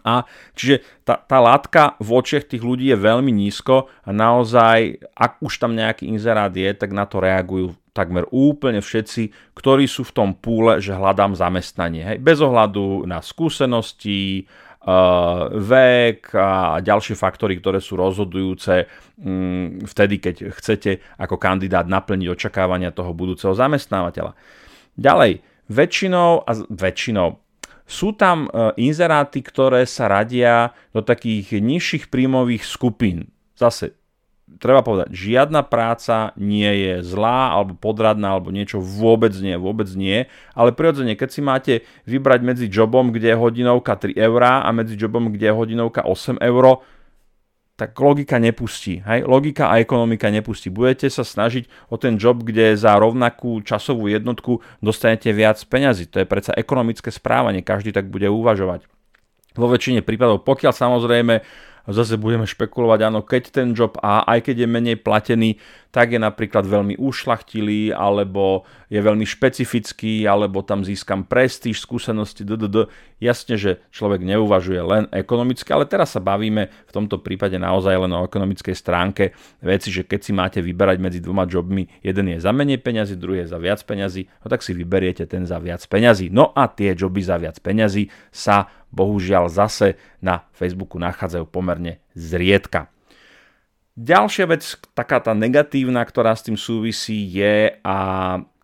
A 0.00 0.24
čiže 0.56 0.80
tá, 1.04 1.20
tá 1.20 1.36
látka 1.36 2.00
v 2.00 2.16
očiach 2.16 2.48
tých 2.48 2.64
ľudí 2.64 2.88
je 2.88 2.96
veľmi 2.96 3.28
nízko 3.28 3.92
a 4.08 4.10
naozaj, 4.10 5.04
ak 5.12 5.44
už 5.44 5.60
tam 5.60 5.76
nejaký 5.76 6.08
inzerát 6.08 6.48
je, 6.48 6.72
tak 6.72 6.96
na 6.96 7.04
to 7.04 7.20
reagujú 7.20 7.76
takmer 7.92 8.24
úplne 8.32 8.80
všetci, 8.80 9.52
ktorí 9.52 9.84
sú 9.84 10.08
v 10.08 10.16
tom 10.16 10.30
púle, 10.32 10.80
že 10.80 10.96
hľadám 10.96 11.36
zamestnanie. 11.36 12.08
Hej. 12.08 12.18
Bez 12.24 12.40
ohľadu 12.40 13.04
na 13.04 13.20
skúsenosti, 13.20 14.48
uh, 14.88 15.52
vek 15.52 16.32
a 16.34 16.80
ďalšie 16.80 17.14
faktory, 17.14 17.60
ktoré 17.60 17.78
sú 17.78 18.00
rozhodujúce 18.00 18.88
um, 19.20 19.78
vtedy, 19.84 20.18
keď 20.18 20.56
chcete 20.56 21.04
ako 21.20 21.36
kandidát 21.38 21.86
naplniť 21.86 22.28
očakávania 22.32 22.96
toho 22.96 23.12
budúceho 23.12 23.54
zamestnávateľa. 23.54 24.34
Ďalej, 24.96 25.44
väčšinou, 25.72 26.44
a 26.44 26.52
väčšinou, 26.68 27.28
sú 27.86 28.14
tam 28.14 28.48
e, 28.48 28.76
inzeráty, 28.80 29.44
ktoré 29.44 29.84
sa 29.84 30.08
radia 30.08 30.72
do 30.94 31.02
takých 31.04 31.58
nižších 31.60 32.08
príjmových 32.08 32.64
skupín. 32.64 33.30
Zase, 33.58 33.94
treba 34.58 34.84
povedať, 34.84 35.14
žiadna 35.14 35.64
práca 35.64 36.34
nie 36.36 36.68
je 36.68 36.92
zlá 37.06 37.54
alebo 37.54 37.78
podradná 37.78 38.36
alebo 38.36 38.52
niečo 38.52 38.82
vôbec 38.82 39.32
nie, 39.38 39.56
vôbec 39.56 39.88
nie, 39.94 40.26
ale 40.52 40.74
prirodzene, 40.74 41.16
keď 41.16 41.28
si 41.30 41.40
máte 41.40 41.74
vybrať 42.04 42.40
medzi 42.42 42.66
jobom, 42.68 43.14
kde 43.14 43.32
je 43.32 43.40
hodinovka 43.40 43.96
3 43.96 44.18
eurá 44.18 44.66
a 44.66 44.70
medzi 44.74 44.98
jobom, 44.98 45.32
kde 45.32 45.48
je 45.48 45.54
hodinovka 45.54 46.04
8 46.04 46.42
eur, 46.42 46.84
tak 47.76 47.96
logika 47.96 48.36
nepustí. 48.36 49.00
Hej? 49.02 49.24
Logika 49.24 49.72
a 49.72 49.80
ekonomika 49.80 50.28
nepustí. 50.28 50.68
Budete 50.68 51.08
sa 51.08 51.24
snažiť 51.24 51.66
o 51.88 51.96
ten 51.96 52.20
job, 52.20 52.44
kde 52.44 52.76
za 52.76 52.94
rovnakú 53.00 53.64
časovú 53.64 54.12
jednotku 54.12 54.60
dostanete 54.84 55.32
viac 55.32 55.58
peňazí. 55.64 56.06
To 56.12 56.20
je 56.22 56.28
predsa 56.28 56.52
ekonomické 56.54 57.08
správanie, 57.08 57.64
každý 57.64 57.90
tak 57.90 58.12
bude 58.12 58.28
uvažovať. 58.28 58.86
Vo 59.56 59.68
väčšine 59.68 60.00
prípadov, 60.00 60.44
pokiaľ 60.48 60.72
samozrejme 60.72 61.34
zase 61.90 62.14
budeme 62.14 62.46
špekulovať, 62.46 63.00
áno, 63.10 63.20
keď 63.26 63.42
ten 63.50 63.68
job 63.74 63.98
A, 63.98 64.22
aj 64.26 64.46
keď 64.50 64.62
je 64.62 64.68
menej 64.68 64.96
platený, 65.02 65.58
tak 65.92 66.16
je 66.16 66.20
napríklad 66.20 66.64
veľmi 66.64 66.96
ušlachtilý, 66.96 67.92
alebo 67.92 68.64
je 68.88 68.96
veľmi 68.96 69.28
špecifický, 69.28 70.24
alebo 70.24 70.64
tam 70.64 70.80
získam 70.80 71.20
prestíž, 71.20 71.84
skúsenosti, 71.84 72.48
ddd. 72.48 72.88
Jasne, 73.20 73.60
že 73.60 73.84
človek 73.92 74.24
neuvažuje 74.24 74.80
len 74.80 75.04
ekonomicky, 75.12 75.68
ale 75.68 75.84
teraz 75.84 76.16
sa 76.16 76.24
bavíme 76.24 76.72
v 76.72 76.92
tomto 76.92 77.20
prípade 77.20 77.60
naozaj 77.60 78.08
len 78.08 78.12
o 78.16 78.24
ekonomickej 78.24 78.72
stránke 78.72 79.36
veci, 79.60 79.92
že 79.92 80.08
keď 80.08 80.20
si 80.24 80.32
máte 80.32 80.58
vyberať 80.64 80.96
medzi 80.96 81.20
dvoma 81.20 81.44
jobmi, 81.44 81.84
jeden 82.00 82.32
je 82.32 82.38
za 82.40 82.56
menej 82.56 82.80
peňazí, 82.80 83.20
druhý 83.20 83.44
je 83.44 83.52
za 83.52 83.60
viac 83.60 83.84
peňazí, 83.84 84.32
no 84.42 84.46
tak 84.48 84.64
si 84.64 84.72
vyberiete 84.72 85.28
ten 85.28 85.44
za 85.44 85.60
viac 85.60 85.84
peňazí. 85.84 86.32
No 86.32 86.56
a 86.56 86.72
tie 86.72 86.96
joby 86.96 87.20
za 87.20 87.36
viac 87.36 87.60
peňazí 87.60 88.08
sa 88.32 88.81
bohužiaľ 88.92 89.48
zase 89.48 89.96
na 90.20 90.46
Facebooku 90.52 91.00
nachádzajú 91.00 91.48
pomerne 91.48 91.98
zriedka. 92.12 92.92
Ďalšia 93.92 94.48
vec, 94.48 94.62
taká 94.96 95.20
tá 95.20 95.36
negatívna, 95.36 96.00
ktorá 96.00 96.32
s 96.32 96.48
tým 96.48 96.56
súvisí 96.56 97.28
je 97.28 97.76
a 97.84 97.96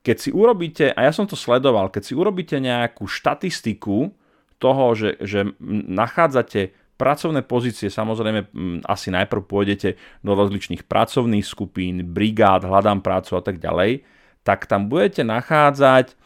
keď 0.01 0.17
si 0.17 0.31
urobíte, 0.33 0.89
a 0.97 1.05
ja 1.05 1.13
som 1.13 1.29
to 1.29 1.37
sledoval, 1.37 1.93
keď 1.93 2.03
si 2.09 2.15
urobíte 2.17 2.57
nejakú 2.57 3.05
štatistiku 3.05 4.09
toho, 4.57 4.85
že, 4.97 5.21
že 5.21 5.53
nachádzate 5.61 6.73
pracovné 6.97 7.45
pozície, 7.45 7.93
samozrejme 7.93 8.49
asi 8.89 9.13
najprv 9.13 9.43
pôjdete 9.45 10.01
do 10.25 10.33
rozličných 10.33 10.89
pracovných 10.89 11.45
skupín, 11.45 12.09
brigád, 12.09 12.65
hľadám 12.65 13.05
prácu 13.05 13.37
a 13.37 13.43
tak 13.45 13.61
ďalej, 13.61 14.03
tak 14.43 14.65
tam 14.65 14.89
budete 14.89 15.29
nachádzať 15.29 16.17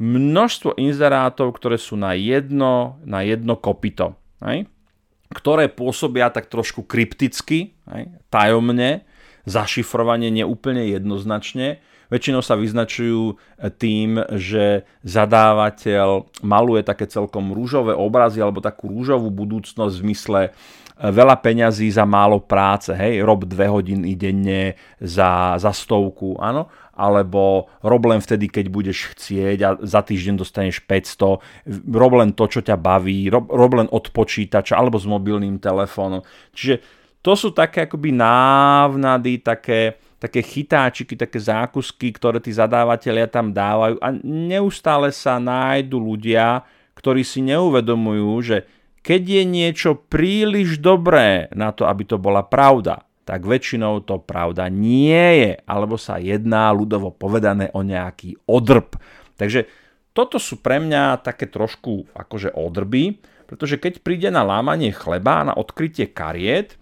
množstvo 0.00 0.80
inzerátov, 0.80 1.52
ktoré 1.60 1.76
sú 1.76 1.94
na 1.94 2.16
jedno, 2.16 2.96
na 3.04 3.20
jedno 3.20 3.60
kopito. 3.60 4.16
Hej? 4.40 4.64
ktoré 5.30 5.70
pôsobia 5.70 6.26
tak 6.34 6.50
trošku 6.50 6.82
krypticky, 6.82 7.78
aj, 7.86 8.10
tajomne, 8.34 9.06
zašifrovanie 9.46 10.28
neúplne 10.34 10.90
jednoznačne. 10.90 11.78
Väčšinou 12.10 12.42
sa 12.42 12.58
vyznačujú 12.58 13.38
tým, 13.78 14.18
že 14.34 14.82
zadávateľ 15.06 16.42
maluje 16.42 16.82
také 16.82 17.06
celkom 17.06 17.54
rúžové 17.54 17.94
obrazy 17.94 18.42
alebo 18.42 18.58
takú 18.58 18.90
rúžovú 18.90 19.30
budúcnosť 19.30 19.94
v 19.94 20.02
zmysle 20.10 20.40
e, 20.42 20.50
veľa 20.98 21.38
peňazí 21.38 21.86
za 21.86 22.02
málo 22.02 22.42
práce, 22.42 22.90
hej, 22.90 23.22
rob 23.22 23.46
dve 23.46 23.70
hodiny 23.70 24.18
denne 24.18 24.74
za, 24.98 25.54
za 25.62 25.70
stovku, 25.70 26.34
áno, 26.42 26.66
alebo 27.00 27.72
rob 27.80 28.04
vtedy, 28.04 28.52
keď 28.52 28.66
budeš 28.68 29.16
chcieť 29.16 29.58
a 29.64 29.70
za 29.80 30.04
týždeň 30.04 30.36
dostaneš 30.36 30.84
500, 30.84 31.40
rob 31.96 32.12
to, 32.36 32.44
čo 32.44 32.60
ťa 32.60 32.76
baví, 32.76 33.32
rob 33.32 33.72
len 33.72 33.88
od 33.88 34.12
počítača 34.12 34.76
alebo 34.76 35.00
s 35.00 35.08
mobilným 35.08 35.56
telefónom. 35.56 36.20
Čiže 36.52 36.84
to 37.24 37.32
sú 37.32 37.56
také 37.56 37.88
akoby 37.88 38.12
návnady, 38.16 39.40
také, 39.40 39.96
také 40.20 40.44
chytáčiky, 40.44 41.16
také 41.16 41.40
zákusky, 41.40 42.12
ktoré 42.12 42.40
tí 42.40 42.52
zadávateľia 42.52 43.28
tam 43.28 43.52
dávajú 43.52 43.96
a 44.00 44.08
neustále 44.24 45.08
sa 45.12 45.40
nájdu 45.40 45.96
ľudia, 45.96 46.64
ktorí 46.96 47.24
si 47.24 47.40
neuvedomujú, 47.44 48.32
že 48.44 48.58
keď 49.00 49.22
je 49.24 49.44
niečo 49.48 49.90
príliš 49.96 50.76
dobré 50.76 51.48
na 51.56 51.72
to, 51.72 51.88
aby 51.88 52.04
to 52.04 52.20
bola 52.20 52.44
pravda, 52.44 53.08
tak 53.24 53.46
väčšinou 53.46 54.02
to 54.02 54.18
pravda 54.18 54.66
nie 54.66 55.24
je, 55.40 55.50
alebo 55.68 56.00
sa 56.00 56.18
jedná 56.18 56.72
ľudovo 56.74 57.14
povedané 57.14 57.70
o 57.76 57.84
nejaký 57.84 58.40
odrb. 58.48 58.96
Takže 59.38 59.70
toto 60.10 60.42
sú 60.42 60.58
pre 60.58 60.82
mňa 60.82 61.22
také 61.22 61.46
trošku 61.46 62.10
akože 62.12 62.52
odrby, 62.52 63.22
pretože 63.46 63.78
keď 63.78 64.02
príde 64.02 64.28
na 64.30 64.42
lámanie 64.42 64.90
chleba, 64.90 65.46
na 65.46 65.54
odkrytie 65.54 66.10
kariet, 66.10 66.78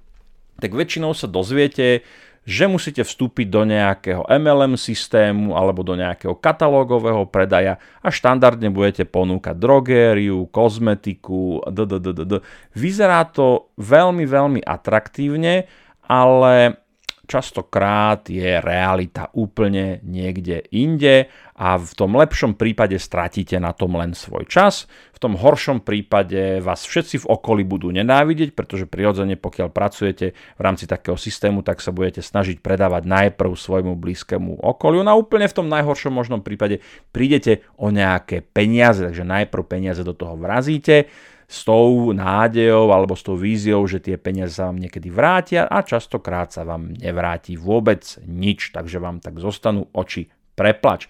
tak 0.58 0.74
väčšinou 0.74 1.14
sa 1.14 1.30
dozviete, 1.30 2.02
že 2.48 2.64
musíte 2.64 3.04
vstúpiť 3.04 3.46
do 3.52 3.68
nejakého 3.68 4.24
MLM 4.24 4.80
systému 4.80 5.52
alebo 5.52 5.84
do 5.84 5.92
nejakého 5.92 6.32
katalógového 6.32 7.28
predaja 7.28 7.76
a 8.00 8.08
štandardne 8.08 8.72
budete 8.72 9.04
ponúkať 9.04 9.52
drogériu, 9.52 10.48
kozmetiku, 10.48 11.60
dddd. 11.68 12.40
Vyzerá 12.72 13.28
to 13.28 13.68
veľmi, 13.76 14.24
veľmi 14.24 14.60
atraktívne, 14.64 15.68
ale 16.08 16.88
častokrát 17.28 18.24
je 18.24 18.56
realita 18.64 19.28
úplne 19.36 20.00
niekde 20.00 20.64
inde 20.72 21.28
a 21.60 21.76
v 21.76 21.92
tom 21.92 22.16
lepšom 22.16 22.56
prípade 22.56 22.96
stratíte 22.96 23.60
na 23.60 23.76
tom 23.76 24.00
len 24.00 24.16
svoj 24.16 24.48
čas, 24.48 24.88
v 25.12 25.18
tom 25.20 25.36
horšom 25.36 25.84
prípade 25.84 26.64
vás 26.64 26.88
všetci 26.88 27.22
v 27.22 27.28
okolí 27.28 27.62
budú 27.68 27.92
nenávidieť, 27.92 28.56
pretože 28.56 28.88
prirodzene 28.88 29.36
pokiaľ 29.36 29.68
pracujete 29.68 30.32
v 30.32 30.60
rámci 30.64 30.88
takého 30.88 31.20
systému, 31.20 31.60
tak 31.60 31.84
sa 31.84 31.92
budete 31.92 32.24
snažiť 32.24 32.64
predávať 32.64 33.04
najprv 33.04 33.52
svojmu 33.52 33.92
blízkemu 34.00 34.64
okoliu. 34.64 35.04
No 35.04 35.12
a 35.12 35.20
úplne 35.20 35.52
v 35.52 35.56
tom 35.60 35.68
najhoršom 35.68 36.16
možnom 36.16 36.40
prípade 36.40 36.80
prídete 37.12 37.60
o 37.76 37.92
nejaké 37.92 38.40
peniaze, 38.40 39.04
takže 39.04 39.28
najprv 39.28 39.62
peniaze 39.68 40.00
do 40.00 40.16
toho 40.16 40.32
vrazíte, 40.40 41.12
s 41.48 41.64
tou 41.64 42.12
nádejou 42.12 42.92
alebo 42.92 43.16
s 43.16 43.24
tou 43.24 43.32
víziou, 43.32 43.88
že 43.88 44.04
tie 44.04 44.20
peniaze 44.20 44.60
sa 44.60 44.68
vám 44.68 44.84
niekedy 44.84 45.08
vrátia 45.08 45.64
a 45.64 45.80
častokrát 45.80 46.52
sa 46.52 46.68
vám 46.68 46.92
nevráti 46.92 47.56
vôbec 47.56 48.04
nič, 48.28 48.76
takže 48.76 49.00
vám 49.00 49.24
tak 49.24 49.40
zostanú 49.40 49.88
oči 49.96 50.28
preplač. 50.52 51.08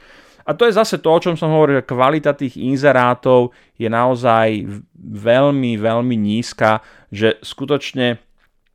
A 0.48 0.56
to 0.56 0.64
je 0.64 0.78
zase 0.78 1.02
to, 1.02 1.10
o 1.12 1.20
čom 1.20 1.34
som 1.36 1.52
hovoril, 1.52 1.82
že 1.82 1.90
kvalita 1.90 2.32
tých 2.32 2.56
inzerátov 2.56 3.52
je 3.76 3.90
naozaj 3.90 4.64
veľmi, 4.96 5.76
veľmi 5.76 6.16
nízka, 6.16 6.80
že 7.12 7.36
skutočne 7.44 8.22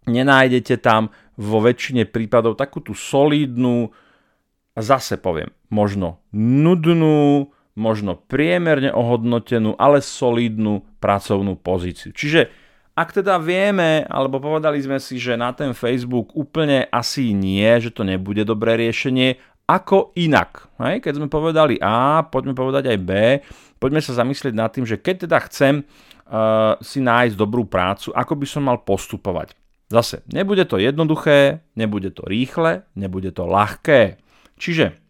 nenájdete 0.05 0.77
tam 0.83 1.09
vo 1.39 1.63
väčšine 1.63 2.05
prípadov 2.05 2.59
takú 2.59 2.83
tú 2.83 2.93
solidnú, 2.93 3.89
zase 4.77 5.17
poviem, 5.17 5.49
možno 5.73 6.21
nudnú, 6.35 7.49
možno 7.73 8.17
priemerne 8.17 8.93
ohodnotenú, 8.93 9.73
ale 9.81 10.01
solidnú 10.01 10.85
pracovnú 11.01 11.57
pozíciu. 11.57 12.13
Čiže 12.13 12.49
ak 12.93 13.09
teda 13.09 13.41
vieme, 13.41 14.05
alebo 14.05 14.37
povedali 14.37 14.77
sme 14.77 15.01
si, 15.01 15.17
že 15.17 15.33
na 15.33 15.49
ten 15.49 15.73
Facebook 15.73 16.29
úplne 16.37 16.85
asi 16.93 17.33
nie, 17.33 17.65
že 17.81 17.89
to 17.89 18.05
nebude 18.05 18.45
dobré 18.45 18.77
riešenie, 18.77 19.41
ako 19.65 20.13
inak. 20.13 20.69
Hej? 20.77 21.01
Keď 21.01 21.13
sme 21.17 21.27
povedali 21.31 21.81
A, 21.81 22.21
poďme 22.21 22.53
povedať 22.53 22.93
aj 22.93 22.99
B, 23.01 23.11
poďme 23.81 24.01
sa 24.03 24.13
zamyslieť 24.13 24.53
nad 24.53 24.69
tým, 24.69 24.85
že 24.85 25.01
keď 25.01 25.25
teda 25.25 25.37
chcem 25.49 25.81
uh, 25.81 26.77
si 26.85 27.01
nájsť 27.01 27.33
dobrú 27.33 27.65
prácu, 27.65 28.13
ako 28.13 28.33
by 28.37 28.45
som 28.45 28.61
mal 28.69 28.77
postupovať. 28.85 29.57
Zase, 29.89 30.21
nebude 30.29 30.65
to 30.69 30.77
jednoduché, 30.77 31.65
nebude 31.73 32.13
to 32.13 32.25
rýchle, 32.29 32.85
nebude 32.93 33.33
to 33.33 33.45
ľahké. 33.45 34.21
Čiže 34.57 35.02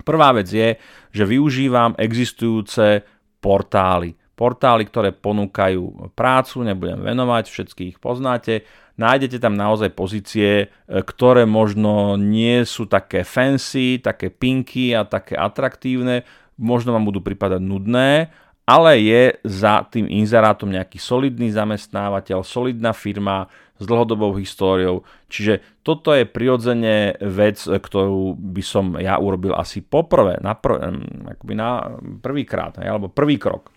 Prvá 0.00 0.32
vec 0.32 0.48
je, 0.48 0.80
že 1.12 1.28
využívam 1.28 1.92
existujúce 2.00 3.04
portály. 3.44 4.16
Portály, 4.32 4.88
ktoré 4.88 5.12
ponúkajú 5.12 6.16
prácu, 6.16 6.64
nebudem 6.64 7.04
venovať, 7.04 7.44
všetky 7.52 7.82
ich 7.92 7.98
poznáte. 8.00 8.64
Nájdete 8.96 9.36
tam 9.36 9.52
naozaj 9.52 9.92
pozície, 9.92 10.50
e, 10.64 10.66
ktoré 10.88 11.44
možno 11.44 12.16
nie 12.16 12.64
sú 12.64 12.88
také 12.88 13.28
fancy, 13.28 14.00
také 14.00 14.32
pinky 14.32 14.96
a 14.96 15.04
také 15.04 15.36
atraktívne, 15.36 16.24
možno 16.56 16.96
vám 16.96 17.04
budú 17.04 17.20
pripadať 17.20 17.60
nudné, 17.60 18.32
ale 18.62 19.02
je 19.02 19.22
za 19.42 19.82
tým 19.90 20.06
inzerátom 20.06 20.70
nejaký 20.70 20.98
solidný 20.98 21.50
zamestnávateľ, 21.50 22.46
solidná 22.46 22.94
firma, 22.94 23.50
s 23.82 23.84
dlhodobou 23.90 24.38
históriou. 24.38 25.02
Čiže 25.26 25.82
toto 25.82 26.14
je 26.14 26.22
prirodzene 26.22 27.18
vec, 27.18 27.58
ktorú 27.58 28.38
by 28.38 28.62
som 28.62 28.94
ja 28.94 29.18
urobil 29.18 29.58
asi 29.58 29.82
poprvé, 29.82 30.38
na, 30.38 30.54
pr- 30.54 30.78
akoby 31.34 31.54
na 31.58 31.98
prvýkrát, 32.22 32.78
alebo 32.78 33.10
prvý 33.10 33.42
krok. 33.42 33.74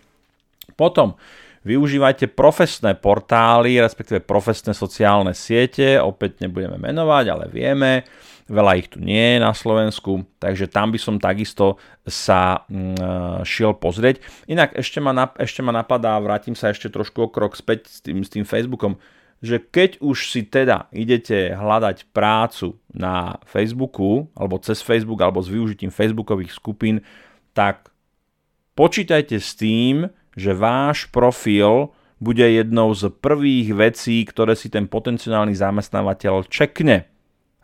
Potom 0.77 1.17
využívajte 1.65 2.29
profesné 2.37 2.93
portály, 2.93 3.81
respektíve 3.81 4.21
profesné 4.21 4.77
sociálne 4.77 5.33
siete, 5.33 5.97
opäť 5.97 6.45
nebudeme 6.45 6.77
menovať, 6.77 7.25
ale 7.33 7.45
vieme, 7.49 8.05
veľa 8.45 8.77
ich 8.77 8.87
tu 8.93 9.01
nie 9.01 9.35
je 9.35 9.39
na 9.41 9.53
Slovensku, 9.57 10.25
takže 10.37 10.69
tam 10.69 10.93
by 10.93 10.99
som 11.01 11.15
takisto 11.17 11.81
sa 12.05 12.65
mm, 12.69 13.41
šiel 13.41 13.73
pozrieť. 13.77 14.21
Inak 14.45 14.77
ešte 14.77 15.01
ma, 15.01 15.11
ešte 15.41 15.65
ma 15.65 15.73
napadá, 15.73 16.13
vrátim 16.21 16.53
sa 16.53 16.69
ešte 16.69 16.93
trošku 16.93 17.25
o 17.25 17.29
krok 17.29 17.57
späť 17.57 17.89
s 17.89 17.99
tým, 18.05 18.21
s 18.21 18.29
tým 18.29 18.45
Facebookom, 18.45 19.01
že 19.41 19.57
keď 19.59 20.01
už 20.01 20.29
si 20.29 20.45
teda 20.45 20.87
idete 20.93 21.57
hľadať 21.57 22.09
prácu 22.13 22.77
na 22.93 23.41
Facebooku, 23.45 24.29
alebo 24.37 24.61
cez 24.61 24.79
Facebook, 24.81 25.21
alebo 25.21 25.41
s 25.41 25.49
využitím 25.49 25.89
Facebookových 25.89 26.53
skupín, 26.53 27.01
tak 27.57 27.89
počítajte 28.77 29.41
s 29.41 29.57
tým, 29.57 30.09
že 30.37 30.51
váš 30.53 31.09
profil 31.09 31.93
bude 32.21 32.43
jednou 32.43 32.95
z 32.95 33.11
prvých 33.11 33.75
vecí, 33.75 34.23
ktoré 34.23 34.55
si 34.55 34.71
ten 34.71 34.87
potenciálny 34.87 35.51
zamestnávateľ 35.51 36.47
čekne. 36.47 37.14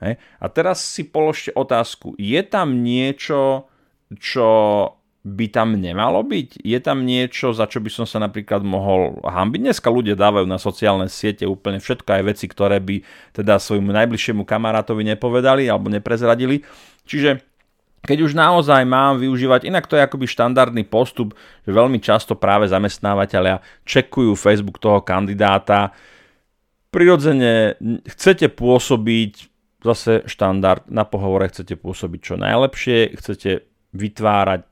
Hej. 0.01 0.17
A 0.41 0.45
teraz 0.49 0.81
si 0.81 1.05
položte 1.05 1.53
otázku, 1.53 2.17
je 2.17 2.41
tam 2.41 2.81
niečo, 2.81 3.69
čo 4.17 4.49
by 5.21 5.53
tam 5.53 5.77
nemalo 5.77 6.25
byť? 6.25 6.65
Je 6.65 6.79
tam 6.81 7.05
niečo, 7.05 7.53
za 7.53 7.69
čo 7.69 7.77
by 7.77 7.93
som 7.93 8.09
sa 8.09 8.17
napríklad 8.17 8.65
mohol 8.65 9.21
hambiť? 9.21 9.69
Dneska 9.69 9.93
ľudia 9.93 10.17
dávajú 10.17 10.49
na 10.49 10.57
sociálne 10.57 11.05
siete 11.05 11.45
úplne 11.45 11.77
všetko, 11.77 12.09
aj 12.09 12.23
veci, 12.25 12.45
ktoré 12.49 12.81
by 12.81 13.05
teda 13.37 13.61
svojmu 13.61 13.93
najbližšiemu 13.93 14.41
kamarátovi 14.41 15.05
nepovedali 15.13 15.69
alebo 15.69 15.93
neprezradili. 15.93 16.65
Čiže 17.05 17.45
keď 18.01 18.17
už 18.25 18.33
naozaj 18.33 18.81
mám 18.81 19.21
využívať, 19.21 19.69
inak 19.69 19.85
to 19.85 19.93
je 19.93 20.01
akoby 20.01 20.25
štandardný 20.25 20.89
postup, 20.89 21.37
že 21.61 21.69
veľmi 21.69 22.01
často 22.01 22.33
práve 22.33 22.65
zamestnávateľia 22.65 23.61
čekujú 23.85 24.33
Facebook 24.33 24.81
toho 24.81 25.05
kandidáta. 25.05 25.93
Prirodzene 26.89 27.77
chcete 28.09 28.49
pôsobiť, 28.49 29.50
zase 29.81 30.23
štandard, 30.29 30.85
na 30.87 31.03
pohovore 31.03 31.49
chcete 31.49 31.77
pôsobiť 31.77 32.19
čo 32.21 32.35
najlepšie, 32.37 33.17
chcete 33.17 33.65
vytvárať, 33.91 34.71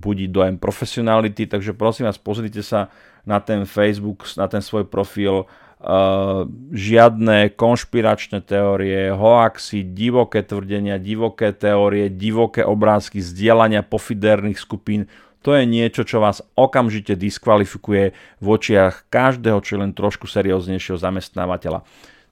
budiť 0.00 0.28
dojem 0.32 0.56
profesionality, 0.56 1.44
takže 1.44 1.76
prosím 1.76 2.08
vás, 2.08 2.16
pozrite 2.16 2.64
sa 2.64 2.88
na 3.28 3.42
ten 3.42 3.68
Facebook, 3.68 4.24
na 4.40 4.48
ten 4.48 4.64
svoj 4.64 4.88
profil, 4.88 5.44
Uh, 5.84 6.48
žiadne 6.72 7.52
konšpiračné 7.60 8.40
teórie, 8.40 9.12
hoaxy, 9.12 9.84
divoké 9.84 10.40
tvrdenia, 10.40 10.96
divoké 10.96 11.52
teórie, 11.52 12.08
divoké 12.08 12.64
obrázky, 12.64 13.20
zdieľania 13.20 13.84
pofiderných 13.84 14.56
skupín. 14.56 15.12
To 15.44 15.52
je 15.52 15.68
niečo, 15.68 16.08
čo 16.08 16.24
vás 16.24 16.40
okamžite 16.56 17.20
diskvalifikuje 17.20 18.16
v 18.16 18.46
očiach 18.48 19.12
každého, 19.12 19.60
čo 19.60 19.76
len 19.76 19.92
trošku 19.92 20.24
serióznejšieho 20.24 20.96
zamestnávateľa. 20.96 21.84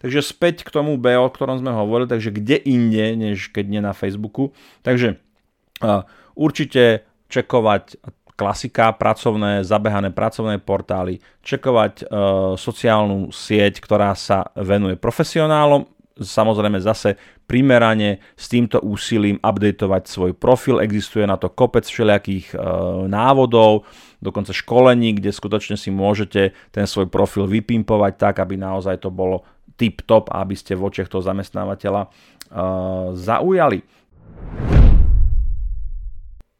Takže 0.03 0.21
späť 0.21 0.67
k 0.67 0.75
tomu 0.75 0.99
B, 0.99 1.15
o 1.15 1.31
ktorom 1.31 1.63
sme 1.63 1.71
hovorili, 1.71 2.11
takže 2.11 2.35
kde 2.35 2.59
inde, 2.59 3.15
než 3.15 3.55
keď 3.55 3.65
nie 3.71 3.83
na 3.83 3.95
Facebooku. 3.95 4.51
Takže 4.83 5.23
určite 6.35 7.07
čekovať 7.31 8.03
klasika, 8.37 8.91
pracovné, 8.97 9.63
zabehané 9.63 10.11
pracovné 10.11 10.59
portály, 10.59 11.23
čekovať 11.47 11.95
e, 12.03 12.05
sociálnu 12.59 13.31
sieť, 13.31 13.79
ktorá 13.79 14.17
sa 14.19 14.51
venuje 14.59 14.99
profesionálom, 14.99 15.87
samozrejme 16.19 16.81
zase 16.81 17.17
primerane 17.47 18.21
s 18.35 18.49
týmto 18.49 18.81
úsilím 18.81 19.37
updateovať 19.41 20.03
svoj 20.09 20.33
profil. 20.37 20.81
Existuje 20.81 21.29
na 21.29 21.37
to 21.37 21.53
kopec 21.53 21.85
všelijakých 21.85 22.53
e, 22.53 22.57
návodov, 23.07 23.85
dokonca 24.19 24.51
školení, 24.51 25.17
kde 25.17 25.31
skutočne 25.31 25.77
si 25.77 25.93
môžete 25.93 26.57
ten 26.73 26.89
svoj 26.89 27.13
profil 27.13 27.47
vypimpovať 27.47 28.13
tak, 28.17 28.35
aby 28.41 28.59
naozaj 28.59 28.99
to 29.03 29.13
bolo 29.13 29.45
tip-top, 29.83 30.31
aby 30.31 30.55
ste 30.55 30.79
v 30.79 30.87
očiach 30.87 31.11
toho 31.11 31.27
zamestnávateľa 31.27 32.07
e, 32.07 32.09
zaujali. 33.19 33.83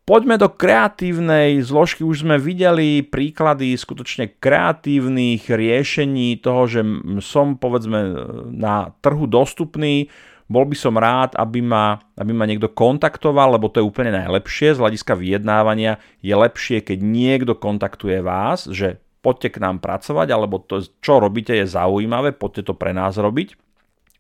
Poďme 0.03 0.35
do 0.35 0.51
kreatívnej 0.51 1.63
zložky. 1.63 2.03
Už 2.03 2.27
sme 2.27 2.35
videli 2.35 3.07
príklady 3.07 3.79
skutočne 3.79 4.35
kreatívnych 4.35 5.47
riešení 5.47 6.43
toho, 6.43 6.67
že 6.67 6.83
som 7.23 7.55
povedzme 7.55 8.11
na 8.51 8.91
trhu 8.99 9.31
dostupný, 9.31 10.11
bol 10.51 10.69
by 10.69 10.77
som 10.77 11.01
rád, 11.01 11.33
aby 11.39 11.65
ma, 11.65 11.97
aby 12.19 12.35
ma 12.35 12.45
niekto 12.45 12.69
kontaktoval, 12.69 13.57
lebo 13.57 13.73
to 13.73 13.81
je 13.81 13.89
úplne 13.89 14.13
najlepšie 14.13 14.77
z 14.77 14.83
hľadiska 14.85 15.17
vyjednávania. 15.17 15.97
Je 16.21 16.35
lepšie, 16.37 16.85
keď 16.85 16.99
niekto 17.01 17.57
kontaktuje 17.57 18.21
vás, 18.21 18.69
že 18.69 19.01
poďte 19.23 19.57
k 19.57 19.63
nám 19.63 19.79
pracovať, 19.79 20.29
alebo 20.35 20.59
to, 20.59 20.83
čo 20.99 21.23
robíte, 21.23 21.55
je 21.55 21.65
zaujímavé, 21.65 22.35
poďte 22.35 22.69
to 22.69 22.75
pre 22.75 22.91
nás 22.91 23.15
robiť. 23.15 23.55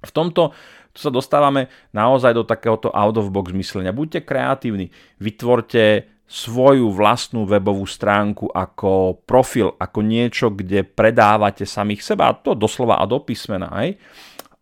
V 0.03 0.11
tomto 0.11 0.55
tu 0.93 0.99
sa 1.01 1.09
dostávame 1.09 1.73
naozaj 1.97 2.37
do 2.37 2.45
takéhoto 2.45 2.93
out 2.93 3.17
of 3.17 3.33
box 3.33 3.57
myslenia. 3.57 3.97
Buďte 3.97 4.29
kreatívni, 4.29 4.93
vytvorte 5.17 6.12
svoju 6.29 6.93
vlastnú 6.93 7.45
webovú 7.45 7.85
stránku 7.85 8.49
ako 8.53 9.21
profil, 9.29 9.77
ako 9.77 10.01
niečo, 10.01 10.49
kde 10.53 10.85
predávate 10.85 11.69
samých 11.69 12.01
seba, 12.01 12.33
a 12.33 12.37
to 12.37 12.57
doslova 12.57 13.01
a 13.01 13.05
do 13.05 13.21
písmena. 13.21 13.69
Aj? 13.69 13.93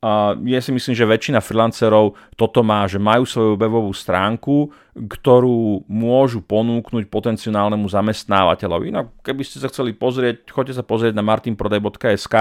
Ja 0.01 0.61
si 0.65 0.73
myslím, 0.73 0.97
že 0.97 1.05
väčšina 1.05 1.45
freelancerov 1.45 2.17
toto 2.33 2.65
má, 2.65 2.89
že 2.89 2.97
majú 2.97 3.29
svoju 3.29 3.61
webovú 3.61 3.93
stránku, 3.93 4.73
ktorú 4.97 5.85
môžu 5.93 6.41
ponúknuť 6.41 7.05
potenciálnemu 7.13 7.85
zamestnávateľovi. 7.85 8.89
No, 8.97 9.13
keby 9.21 9.45
ste 9.45 9.61
sa 9.61 9.69
chceli 9.69 9.93
pozrieť, 9.93 10.49
choďte 10.49 10.81
sa 10.81 10.85
pozrieť 10.89 11.13
na 11.13 11.21
martinprodej.sk. 11.21 12.35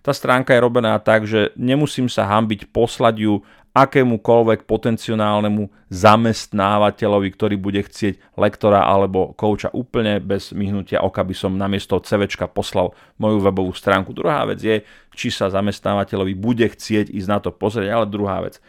Tá 0.00 0.12
stránka 0.16 0.56
je 0.56 0.64
robená 0.64 0.96
tak, 1.04 1.28
že 1.28 1.52
nemusím 1.52 2.08
sa 2.08 2.24
hambiť 2.24 2.72
poslať 2.72 3.14
ju 3.20 3.44
akémukoľvek 3.72 4.68
potenciálnemu 4.68 5.72
zamestnávateľovi, 5.88 7.28
ktorý 7.32 7.56
bude 7.56 7.80
chcieť 7.80 8.36
lektora 8.36 8.84
alebo 8.84 9.32
kouča 9.32 9.72
úplne 9.72 10.20
bez 10.20 10.52
myhnutia 10.52 11.00
oka 11.00 11.24
by 11.24 11.32
som 11.32 11.56
namiesto 11.56 11.96
CVčka 11.96 12.52
poslal 12.52 12.92
moju 13.16 13.40
webovú 13.40 13.72
stránku. 13.72 14.12
Druhá 14.12 14.44
vec 14.44 14.60
je, 14.60 14.84
či 15.16 15.32
sa 15.32 15.48
zamestnávateľovi 15.48 16.36
bude 16.36 16.68
chcieť 16.68 17.08
ísť 17.08 17.28
na 17.28 17.38
to 17.40 17.48
pozrieť, 17.48 17.88
ale 17.96 18.06
druhá 18.12 18.44
vec. 18.44 18.60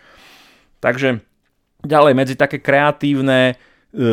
Takže 0.79 1.19
ďalej 1.83 2.13
medzi 2.15 2.35
také 2.39 2.63
kreatívne 2.63 3.39
e, 3.51 3.53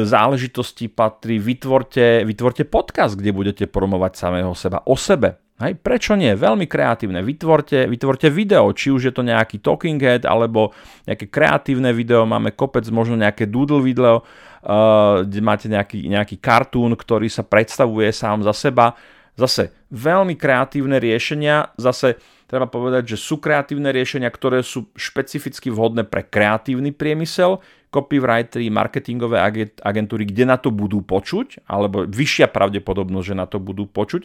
záležitosti 0.02 0.90
patrí 0.90 1.38
vytvorte, 1.38 2.26
vytvorte 2.26 2.66
podcast, 2.66 3.14
kde 3.14 3.30
budete 3.30 3.64
promovať 3.70 4.18
samého 4.18 4.58
seba 4.58 4.82
o 4.90 4.98
sebe 4.98 5.38
Hej, 5.60 5.76
prečo 5.84 6.16
nie? 6.16 6.32
Veľmi 6.32 6.64
kreatívne. 6.64 7.20
Vytvorte, 7.20 7.84
vytvorte 7.84 8.32
video, 8.32 8.72
či 8.72 8.88
už 8.88 9.12
je 9.12 9.12
to 9.12 9.20
nejaký 9.20 9.60
talking 9.60 10.00
head, 10.00 10.24
alebo 10.24 10.72
nejaké 11.04 11.28
kreatívne 11.28 11.92
video, 11.92 12.24
máme 12.24 12.56
kopec, 12.56 12.88
možno 12.88 13.20
nejaké 13.20 13.44
doodle 13.44 13.84
video, 13.84 14.24
uh, 14.24 15.20
kde 15.20 15.40
máte 15.44 15.68
nejaký, 15.68 16.08
nejaký 16.08 16.40
cartoon, 16.40 16.96
ktorý 16.96 17.28
sa 17.28 17.44
predstavuje 17.44 18.08
sám 18.08 18.40
za 18.40 18.56
seba. 18.56 18.96
Zase 19.36 19.76
veľmi 19.92 20.32
kreatívne 20.40 20.96
riešenia, 20.96 21.76
zase 21.76 22.16
treba 22.48 22.64
povedať, 22.64 23.12
že 23.12 23.16
sú 23.20 23.36
kreatívne 23.36 23.92
riešenia, 23.92 24.32
ktoré 24.32 24.64
sú 24.64 24.88
špecificky 24.96 25.68
vhodné 25.68 26.08
pre 26.08 26.24
kreatívny 26.24 26.96
priemysel, 26.96 27.60
copywritery, 27.92 28.72
marketingové 28.72 29.36
agentúry, 29.84 30.24
kde 30.24 30.44
na 30.48 30.56
to 30.56 30.72
budú 30.72 31.04
počuť, 31.04 31.68
alebo 31.68 32.08
vyššia 32.08 32.48
pravdepodobnosť, 32.48 33.26
že 33.28 33.36
na 33.36 33.44
to 33.44 33.60
budú 33.60 33.84
počuť 33.84 34.24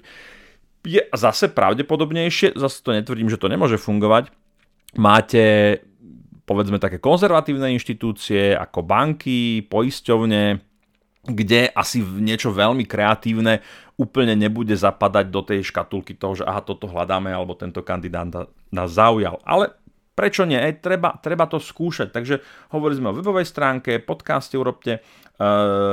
je 0.85 1.01
zase 1.11 1.49
pravdepodobnejšie, 1.49 2.53
zase 2.55 2.77
to 2.85 2.93
netvrdím, 2.93 3.27
že 3.27 3.41
to 3.41 3.49
nemôže 3.49 3.81
fungovať, 3.81 4.29
máte 4.95 5.43
povedzme 6.45 6.77
také 6.77 7.01
konzervatívne 7.01 7.73
inštitúcie 7.73 8.53
ako 8.53 8.85
banky, 8.85 9.65
poisťovne, 9.65 10.61
kde 11.25 11.73
asi 11.73 12.05
niečo 12.05 12.53
veľmi 12.53 12.85
kreatívne 12.85 13.65
úplne 13.97 14.37
nebude 14.37 14.77
zapadať 14.77 15.25
do 15.33 15.41
tej 15.41 15.65
škatulky 15.65 16.13
toho, 16.13 16.37
že 16.37 16.43
aha, 16.45 16.61
toto 16.61 16.85
hľadáme 16.85 17.33
alebo 17.33 17.57
tento 17.57 17.81
kandidát 17.81 18.29
nás 18.69 18.89
zaujal. 18.93 19.41
Ale 19.41 19.73
prečo 20.13 20.45
nie? 20.45 20.55
Ej, 20.55 20.85
treba, 20.85 21.17
treba 21.17 21.49
to 21.49 21.57
skúšať. 21.57 22.13
Takže 22.13 22.35
hovorili 22.71 23.01
sme 23.01 23.09
o 23.11 23.17
webovej 23.17 23.49
stránke, 23.49 23.97
podcaste 23.99 24.53
urobte, 24.55 24.99
e, 24.99 25.01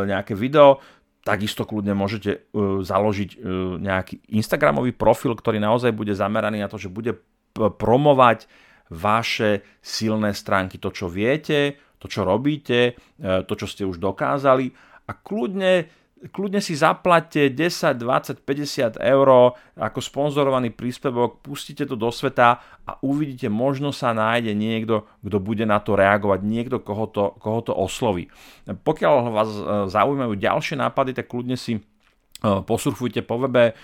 nejaké 0.04 0.36
video, 0.36 0.78
Takisto 1.22 1.62
kľudne 1.62 1.94
môžete 1.94 2.50
uh, 2.50 2.82
založiť 2.82 3.30
uh, 3.38 3.40
nejaký 3.78 4.34
Instagramový 4.34 4.90
profil, 4.90 5.38
ktorý 5.38 5.62
naozaj 5.62 5.94
bude 5.94 6.10
zameraný 6.18 6.58
na 6.58 6.68
to, 6.68 6.82
že 6.82 6.90
bude 6.90 7.14
promovať 7.54 8.50
vaše 8.90 9.62
silné 9.78 10.34
stránky, 10.34 10.82
to, 10.82 10.90
čo 10.90 11.06
viete, 11.06 11.78
to, 12.02 12.10
čo 12.10 12.26
robíte, 12.26 12.98
uh, 13.22 13.46
to, 13.46 13.54
čo 13.54 13.70
ste 13.70 13.86
už 13.86 14.02
dokázali. 14.02 14.74
A 15.06 15.12
kľudne 15.14 15.86
kľudne 16.30 16.62
si 16.62 16.78
zaplatte 16.78 17.50
10, 17.50 17.98
20, 17.98 18.46
50 18.46 19.02
eur 19.02 19.58
ako 19.74 19.98
sponzorovaný 19.98 20.70
príspevok, 20.70 21.42
pustite 21.42 21.82
to 21.82 21.98
do 21.98 22.14
sveta 22.14 22.62
a 22.86 22.92
uvidíte, 23.02 23.50
možno 23.50 23.90
sa 23.90 24.14
nájde 24.14 24.54
niekto, 24.54 25.10
kto 25.26 25.38
bude 25.42 25.66
na 25.66 25.82
to 25.82 25.98
reagovať, 25.98 26.40
niekto, 26.46 26.78
koho 26.78 27.10
to, 27.10 27.34
koho 27.42 27.60
to 27.66 27.72
osloví. 27.74 28.30
Pokiaľ 28.70 29.14
vás 29.34 29.50
e, 29.50 29.62
zaujímajú 29.90 30.38
ďalšie 30.38 30.78
nápady, 30.78 31.18
tak 31.18 31.26
kľudne 31.26 31.58
si 31.58 31.78
e, 31.78 31.80
posurfujte 32.42 33.26
po 33.26 33.42
webe, 33.42 33.72
e, 33.72 33.74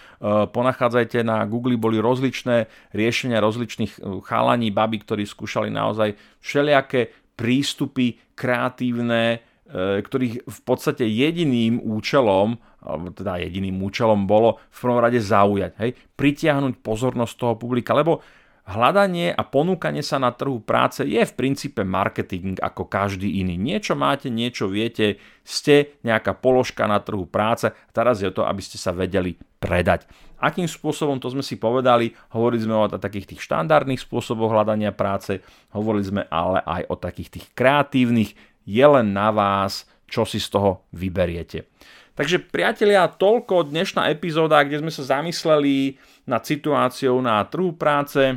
ponachádzajte 0.46 1.26
na 1.26 1.42
Google, 1.50 1.74
boli 1.74 1.98
rozličné 1.98 2.70
riešenia 2.94 3.42
rozličných 3.42 4.22
chalaní, 4.22 4.70
baby, 4.70 5.02
ktorí 5.02 5.26
skúšali 5.26 5.74
naozaj 5.74 6.14
všelijaké 6.38 7.10
prístupy 7.38 8.18
kreatívne, 8.34 9.42
ktorých 9.68 10.48
v 10.48 10.60
podstate 10.64 11.04
jediným 11.04 11.84
účelom, 11.84 12.56
alebo 12.80 13.12
teda 13.12 13.36
jediným 13.44 13.76
účelom 13.84 14.24
bolo 14.24 14.56
v 14.72 14.78
prvom 14.80 15.00
rade 15.00 15.20
zaujať, 15.20 15.72
hej, 15.84 15.90
pritiahnuť 16.16 16.80
pozornosť 16.80 17.34
toho 17.36 17.54
publika, 17.60 17.92
lebo 17.92 18.24
hľadanie 18.68 19.32
a 19.32 19.42
ponúkanie 19.48 20.04
sa 20.04 20.20
na 20.20 20.28
trhu 20.28 20.60
práce 20.60 21.00
je 21.00 21.20
v 21.24 21.32
princípe 21.32 21.80
marketing 21.88 22.60
ako 22.60 22.84
každý 22.84 23.40
iný. 23.40 23.56
Niečo 23.56 23.96
máte, 23.96 24.28
niečo 24.28 24.68
viete, 24.68 25.16
ste 25.40 25.96
nejaká 26.04 26.36
položka 26.36 26.84
na 26.84 27.00
trhu 27.00 27.24
práce 27.24 27.72
teraz 27.96 28.20
je 28.20 28.28
to, 28.28 28.44
aby 28.44 28.60
ste 28.60 28.76
sa 28.76 28.92
vedeli 28.92 29.40
predať. 29.56 30.04
Akým 30.38 30.70
spôsobom, 30.70 31.18
to 31.18 31.32
sme 31.34 31.42
si 31.42 31.58
povedali, 31.58 32.14
hovorili 32.30 32.62
sme 32.62 32.76
o 32.76 32.86
takých 32.92 33.34
tých 33.34 33.42
štandardných 33.42 33.98
spôsoboch 33.98 34.54
hľadania 34.54 34.94
práce, 34.94 35.42
hovorili 35.74 36.04
sme 36.04 36.22
ale 36.30 36.62
aj 36.62 36.82
o 36.92 36.94
takých 36.94 37.40
tých 37.40 37.46
kreatívnych, 37.58 38.36
je 38.68 38.84
len 38.84 39.16
na 39.16 39.32
vás, 39.32 39.88
čo 40.04 40.28
si 40.28 40.36
z 40.36 40.52
toho 40.52 40.84
vyberiete. 40.92 41.64
Takže 42.12 42.50
priatelia, 42.50 43.08
toľko 43.08 43.72
dnešná 43.72 44.12
epizóda, 44.12 44.60
kde 44.60 44.82
sme 44.84 44.92
sa 44.92 45.16
zamysleli 45.16 45.96
nad 46.28 46.44
situáciou 46.44 47.22
na 47.24 47.40
trhu 47.48 47.72
práce, 47.72 48.36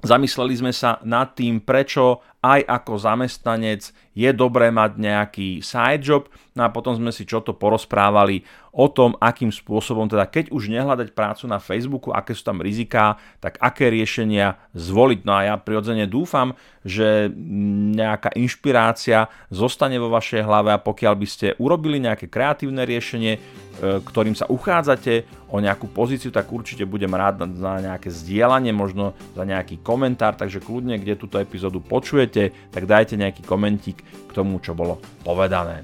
zamysleli 0.00 0.54
sme 0.56 0.72
sa 0.72 0.98
nad 1.06 1.36
tým, 1.36 1.62
prečo 1.62 2.24
aj 2.40 2.64
ako 2.64 2.92
zamestnanec 2.96 3.92
je 4.16 4.30
dobré 4.32 4.72
mať 4.72 4.96
nejaký 4.96 5.48
side 5.60 6.04
job, 6.04 6.24
no 6.56 6.66
a 6.66 6.72
potom 6.72 6.96
sme 6.96 7.12
si 7.12 7.28
čo 7.28 7.44
to 7.44 7.52
porozprávali 7.52 8.42
o 8.70 8.86
tom, 8.86 9.18
akým 9.18 9.50
spôsobom, 9.50 10.06
teda 10.06 10.30
keď 10.30 10.54
už 10.54 10.70
nehľadať 10.70 11.10
prácu 11.10 11.44
na 11.50 11.58
Facebooku, 11.58 12.14
aké 12.14 12.38
sú 12.38 12.46
tam 12.46 12.62
riziká, 12.62 13.18
tak 13.42 13.58
aké 13.58 13.90
riešenia 13.90 14.62
zvoliť. 14.78 15.26
No 15.26 15.32
a 15.34 15.40
ja 15.50 15.54
prirodzene 15.58 16.06
dúfam, 16.06 16.54
že 16.86 17.26
nejaká 17.98 18.30
inšpirácia 18.38 19.26
zostane 19.50 19.98
vo 19.98 20.06
vašej 20.14 20.46
hlave 20.46 20.70
a 20.70 20.78
pokiaľ 20.78 21.14
by 21.18 21.26
ste 21.26 21.46
urobili 21.58 21.98
nejaké 21.98 22.30
kreatívne 22.30 22.86
riešenie, 22.86 23.32
e, 23.34 23.40
ktorým 24.06 24.38
sa 24.38 24.46
uchádzate 24.46 25.26
o 25.50 25.58
nejakú 25.58 25.90
pozíciu, 25.90 26.30
tak 26.30 26.46
určite 26.54 26.86
budem 26.86 27.10
rád 27.10 27.42
za 27.58 27.82
nejaké 27.82 28.06
zdieľanie, 28.06 28.70
možno 28.70 29.18
za 29.34 29.42
nejaký 29.42 29.82
komentár, 29.82 30.38
takže 30.38 30.62
kľudne, 30.62 30.94
kde 31.02 31.18
túto 31.18 31.42
epizódu 31.42 31.82
počujete, 31.82 32.29
tak 32.70 32.86
dajte 32.86 33.18
nejaký 33.18 33.42
komentík 33.42 33.98
k 34.00 34.30
tomu, 34.30 34.62
čo 34.62 34.78
bolo 34.78 35.02
povedané. 35.26 35.82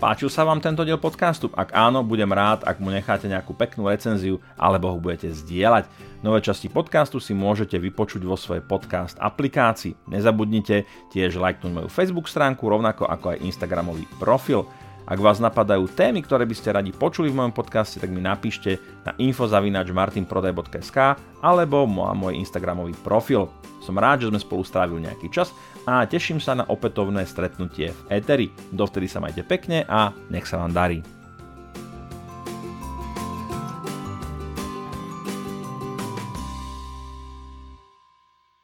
Páčil 0.00 0.32
sa 0.32 0.48
vám 0.48 0.64
tento 0.64 0.80
diel 0.80 0.96
podcastu? 0.96 1.52
Ak 1.52 1.76
áno, 1.76 2.00
budem 2.00 2.32
rád, 2.32 2.64
ak 2.64 2.80
mu 2.80 2.88
necháte 2.88 3.28
nejakú 3.28 3.52
peknú 3.52 3.84
recenziu 3.84 4.40
alebo 4.56 4.88
ho 4.88 4.96
budete 4.96 5.28
zdieľať. 5.28 5.92
Nové 6.24 6.40
časti 6.40 6.72
podcastu 6.72 7.20
si 7.20 7.36
môžete 7.36 7.76
vypočuť 7.76 8.24
vo 8.24 8.32
svojej 8.32 8.64
podcast 8.64 9.20
aplikácii. 9.20 10.08
Nezabudnite 10.08 10.88
tiež 11.12 11.36
lajknúť 11.36 11.72
moju 11.76 11.88
Facebook 11.92 12.32
stránku, 12.32 12.64
rovnako 12.64 13.12
ako 13.12 13.36
aj 13.36 13.44
Instagramový 13.44 14.08
profil. 14.16 14.64
Ak 15.10 15.18
vás 15.18 15.42
napadajú 15.42 15.90
témy, 15.90 16.22
ktoré 16.22 16.46
by 16.46 16.54
ste 16.54 16.70
radi 16.70 16.94
počuli 16.94 17.34
v 17.34 17.42
mojom 17.42 17.50
podcaste, 17.50 17.98
tak 17.98 18.14
mi 18.14 18.22
napíšte 18.22 18.78
na 19.02 19.10
info.martinprodaj.sk 19.18 20.98
alebo 21.42 21.82
môj 21.90 22.38
Instagramový 22.38 22.94
profil. 23.02 23.50
Som 23.82 23.98
rád, 23.98 24.22
že 24.22 24.30
sme 24.30 24.38
spolu 24.38 24.62
strávili 24.62 25.10
nejaký 25.10 25.26
čas 25.34 25.50
a 25.82 26.06
teším 26.06 26.38
sa 26.38 26.54
na 26.54 26.62
opätovné 26.62 27.26
stretnutie 27.26 27.90
v 27.90 28.00
Eteri. 28.22 28.54
Dovtedy 28.70 29.10
sa 29.10 29.18
majte 29.18 29.42
pekne 29.42 29.82
a 29.90 30.14
nech 30.30 30.46
sa 30.46 30.62
vám 30.62 30.70
darí. 30.70 31.19